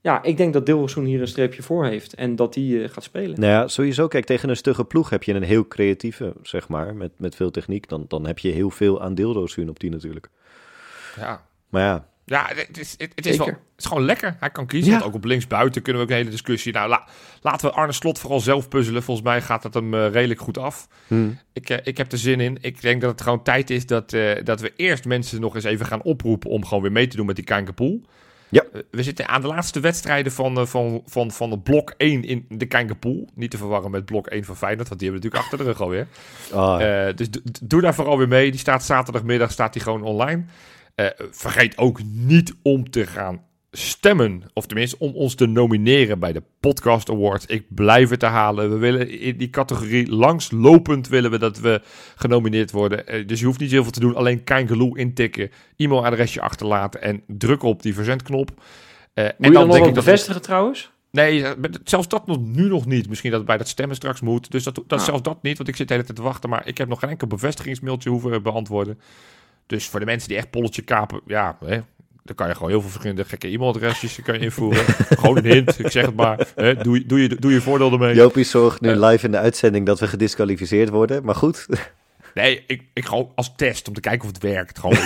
[0.00, 2.14] Ja, ik denk dat Deelrosun hier een streepje voor heeft.
[2.14, 3.40] En dat die eh, gaat spelen.
[3.40, 6.94] Nou ja, sowieso, kijk, tegen een stugge ploeg heb je een heel creatieve, zeg maar,
[6.94, 7.88] met, met veel techniek.
[7.88, 10.28] Dan, dan heb je heel veel aan deelrooshuun op die natuurlijk.
[11.16, 14.36] Ja, Maar ja, ja het, is, het, het is wel, het is gewoon lekker.
[14.40, 14.92] Hij kan kiezen.
[14.92, 14.98] Ja.
[14.98, 16.72] Want ook op linksbuiten kunnen we ook een hele discussie.
[16.72, 17.04] Nou, la-
[17.40, 19.02] laten we Arne Slot vooral zelf puzzelen.
[19.02, 20.88] Volgens mij gaat het hem eh, redelijk goed af.
[21.06, 22.58] hm, Ik, eh, ik heb er zin in.
[22.60, 25.64] Ik denk dat het gewoon tijd is dat, eh, dat we eerst mensen nog eens
[25.64, 28.00] even gaan oproepen om gewoon weer mee te doen met die Kijkerpool.
[28.48, 28.64] Ja.
[28.90, 32.66] We zitten aan de laatste wedstrijden van, van, van, van het blok 1 in de
[32.66, 33.28] Kijkerpool.
[33.34, 35.64] Niet te verwarren met blok 1 van Feyenoord, want die hebben we natuurlijk achter de
[35.64, 36.06] rug alweer.
[36.52, 38.50] ah, Eh, dus do- doe daar vooral weer mee.
[38.50, 40.44] Die staat zaterdagmiddag staat die gewoon online.
[40.94, 44.42] Eh, vergeet ook niet om te gaan stemmen.
[44.52, 47.46] Of tenminste om ons te nomineren bij de Podcast Awards.
[47.46, 48.70] Ik blijf het herhalen.
[48.70, 51.80] We willen in die categorie langslopend willen we dat we
[52.16, 53.06] genomineerd worden.
[53.06, 54.14] Eh, dus je hoeft niet heel veel te doen.
[54.16, 58.50] Alleen Kangaloo intikken, e-mailadresje achterlaten en druk op die verzendknop.
[59.14, 60.90] Eh, je dan denk ik dat- bevestigen trouwens?
[61.10, 61.44] Nee,
[61.84, 63.08] zelfs dat nog, nu nog niet.
[63.08, 64.50] Misschien dat het bij dat stemmen straks moet.
[64.50, 65.04] Dus dat, dat Ah.
[65.04, 66.50] zelfs dat niet, want ik zit de hele tijd te wachten.
[66.50, 69.00] Maar ik heb nog geen enkel bevestigingsmailtje hoeven beantwoorden.
[69.66, 71.80] Dus voor de mensen die echt polletje kapen, ja, hè,
[72.24, 74.84] dan kan je gewoon heel veel verschillende gekke e-mailadresjes kan je invoeren.
[75.20, 76.48] gewoon een hint, ik zeg het maar.
[76.54, 78.14] Hè, doe, je- doe, je, doe je voordeel ermee.
[78.14, 79.08] Jopie zorgt nu Eh.
[79.10, 81.24] live in de uitzending dat we gedisqualificeerd worden.
[81.24, 81.66] Maar goed,
[82.34, 84.78] Nee, ik, ik gewoon als test om te kijken of het werkt.
[84.78, 84.96] Gewoon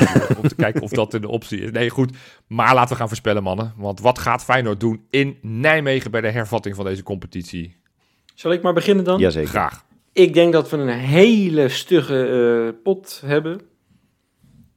[0.42, 1.70] om te kijken of dat een optie is.
[1.70, 2.16] Nee, goed.
[2.46, 3.72] Maar laten we gaan voorspellen, mannen.
[3.76, 7.76] Want wat gaat Feyenoord doen in Nijmegen bij de hervatting van deze competitie?
[8.34, 9.18] Zal ik maar beginnen dan?
[9.20, 9.48] jazeker.
[9.48, 9.84] Graag.
[10.12, 12.26] Ik denk dat we een hele stugge
[12.66, 13.60] eh, pot hebben.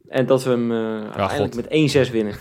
[0.10, 0.78] En dat we hem eh,
[1.18, 1.70] uiteindelijk God.
[1.70, 2.34] met 1-6 winnen.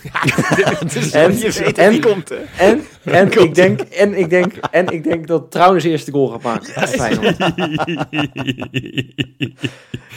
[0.93, 2.35] Dus En- je en- wie komt, hè?
[2.57, 2.81] En,
[3.19, 6.41] en, ik denk, en, ik denk, en ik denk dat Trouwens de eerste goal gaat
[6.41, 6.73] maken.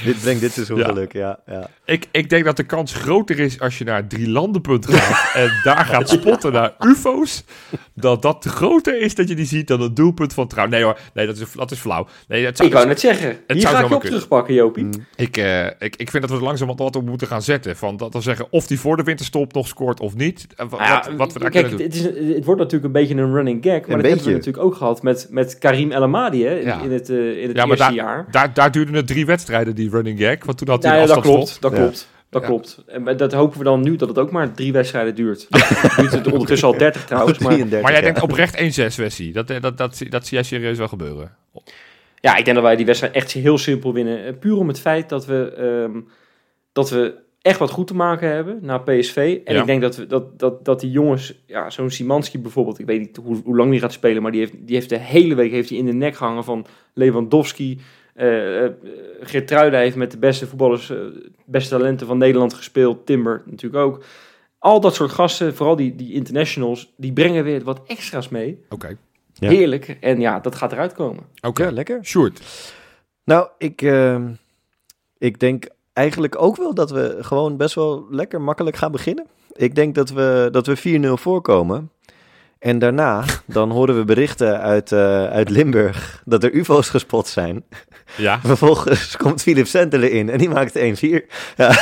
[0.05, 0.85] Dit brengt dit seizoen Ja.
[0.85, 1.39] geluk, ja.
[1.47, 1.69] ja.
[1.85, 5.85] Ik, ik denk dat de kans groter is als je naar drielandenpunt gaat en daar
[5.85, 7.45] gaat spotten naar ufo's.
[7.95, 10.67] Dat dat groter is dat je die ziet dan het doelpunt van trouw.
[10.67, 12.07] Nee hoor, nee, dat is, dat is flauw.
[12.29, 13.39] Nee, dat zou, Ik wou net zeggen.
[13.47, 14.19] Hier zou ga ik je op kunnen.
[14.19, 14.85] terugpakken, Jopie.
[14.85, 15.07] Mm.
[15.17, 17.77] ik, eh, ik, ik vind dat we er langzaam wat op moeten gaan zetten.
[17.77, 20.47] Van dat dan zeggen of die voor de winterstop nog scoort of niet.
[20.57, 22.01] En wa- Nou ja, wat, wat we daar kijk, kunnen doen.
[22.03, 23.87] het, is, het wordt natuurlijk een beetje een running gag.
[23.87, 26.81] Maar dat hebben we natuurlijk ook gehad met, met Karim El Amadi hè, in, Ja.
[26.83, 28.27] in het, eh, in het Ja, maar eerste jaar.
[28.31, 30.45] Daar, daar duurde het drie wedstrijden, die running gag.
[30.45, 31.57] Want toen had hij Ja, dat klopt.
[31.61, 31.79] Dat Ja.
[31.79, 32.09] klopt.
[32.31, 32.49] Dat Ja.
[32.49, 32.83] klopt.
[32.87, 35.47] En maar dat hopen we dan nu dat het ook maar drie wedstrijden duurt.
[35.51, 37.39] Het duurt het ondertussen al 30 trouwens.
[37.39, 38.07] Maar 33, Maar jij ja.
[38.07, 39.33] denkt oprecht 1-6 versie.
[39.33, 41.35] Dat, eh, dat, dat, zie- dat zie jij serieus wel gebeuren.
[42.21, 44.25] Ja, ik denk dat wij die wedstrijd echt heel simpel winnen.
[44.27, 46.01] Eh, Puur om het feit dat we, ehm,
[46.73, 49.41] dat we echt wat goed te maken hebben na PSV.
[49.45, 49.61] En Ja.
[49.61, 53.01] ik denk dat, we, dat, dat, dat die jongens, ja, zo'n Simanski bijvoorbeeld, ik weet
[53.01, 55.51] niet hoe, hoe lang die gaat spelen, maar die heeft, die heeft de hele week
[55.51, 57.81] heeft hij in de nek gehangen van Lewandowski.
[58.15, 58.71] Eh eh,
[59.21, 60.99] Geertruida heeft met de beste voetballers, eh,
[61.47, 63.07] beste talenten van Nederland gespeeld.
[63.07, 64.05] Timber natuurlijk ook.
[64.59, 68.65] Al dat soort gasten, vooral die, die internationals, die brengen weer wat extra's mee.
[68.69, 68.97] Oké.
[69.33, 69.49] Ja.
[69.49, 69.97] Heerlijk.
[70.01, 71.25] En ja, dat gaat eruit komen.
[71.41, 71.63] Oké.
[71.65, 72.05] Ja, lekker.
[72.05, 72.41] Sjoerd.
[73.25, 74.31] Nou, ik, ehm,
[75.19, 79.27] ik denk eigenlijk ook wel dat we gewoon best wel lekker makkelijk gaan beginnen.
[79.53, 81.91] Ik denk dat we, dat we 4-0 voorkomen.
[82.59, 87.65] En daarna, dan horen we berichten uit, eh, uit Limburg dat er ufo's gespot zijn.
[88.17, 88.41] Ja.
[88.45, 90.81] Vervolgens komt Philip Sendelen in en die maakt 1-4.
[91.57, 91.75] Ja.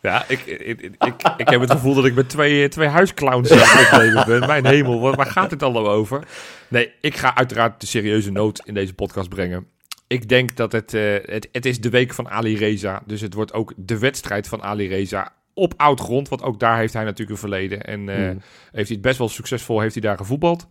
[0.00, 3.58] Ja, ik, ik, ik, ik, heb het gevoel dat ik met twee, twee huisclowns aan
[4.00, 4.46] het ben.
[4.46, 6.22] Mijn hemel, waar, waar gaat dit allemaal over?
[6.68, 9.66] Nee, ik ga uiteraard de serieuze noot in deze podcast brengen.
[10.06, 13.02] Ik denk dat het, eh, het, het is de week van Ali Reza.
[13.06, 16.28] Dus het wordt ook de wedstrijd van Ali Reza op oud grond.
[16.28, 17.84] Want ook daar heeft hij natuurlijk een verleden.
[17.84, 18.40] En eh, Mm.
[18.72, 20.66] heeft hij het best wel succesvol heeft hij daar gevoetbald.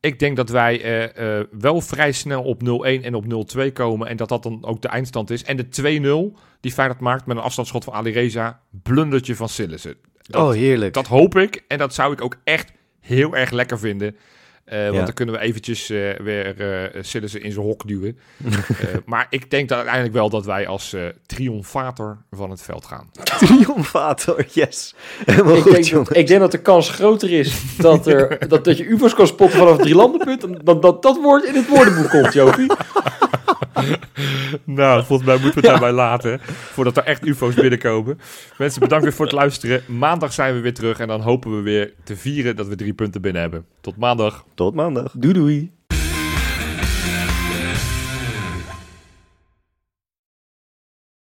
[0.00, 4.08] Ik denk dat wij uh, wel vrij snel op 0-1 en op 0-2 komen.
[4.08, 5.44] En dat dat dan ook de eindstand is.
[5.44, 8.60] En de 2-0 die Feyenoord maakt met een afstandsschot van Alireza.
[8.82, 9.94] Blundertje van Sillissen.
[10.30, 10.94] oh, heerlijk.
[10.94, 11.64] Dat hoop ik.
[11.68, 14.16] En dat zou ik ook echt heel erg lekker vinden.
[14.72, 16.60] Uh, want dan kunnen we eventjes uh, weer
[16.94, 18.18] uh, ze in zijn hok duwen.
[19.06, 20.96] maar ik denk dat uiteindelijk wel dat wij als
[21.26, 23.10] triomfator van het veld gaan.
[23.38, 24.94] Triomfator, yes.
[25.26, 28.84] ik, denk dat, ik, denk dat, de kans groter is dat, er, dat, dat je
[28.84, 30.64] UFO's kan spotten vanaf drie landenpunten.
[30.64, 32.70] Dat, dat dat woord in het woordenboek komt, Jopie.
[34.64, 36.40] nou, volgens mij moeten we het daarbij laten.
[36.42, 38.20] Voordat er echt UFO's binnenkomen.
[38.58, 39.82] Mensen, bedankt weer voor het luisteren.
[39.86, 40.98] Maandag zijn we weer terug.
[40.98, 43.64] En dan hopen we weer te vieren dat we drie punten binnen hebben.
[43.80, 44.44] Tot maandag.
[44.54, 45.12] Tot maandag.
[45.16, 45.72] Doei doei.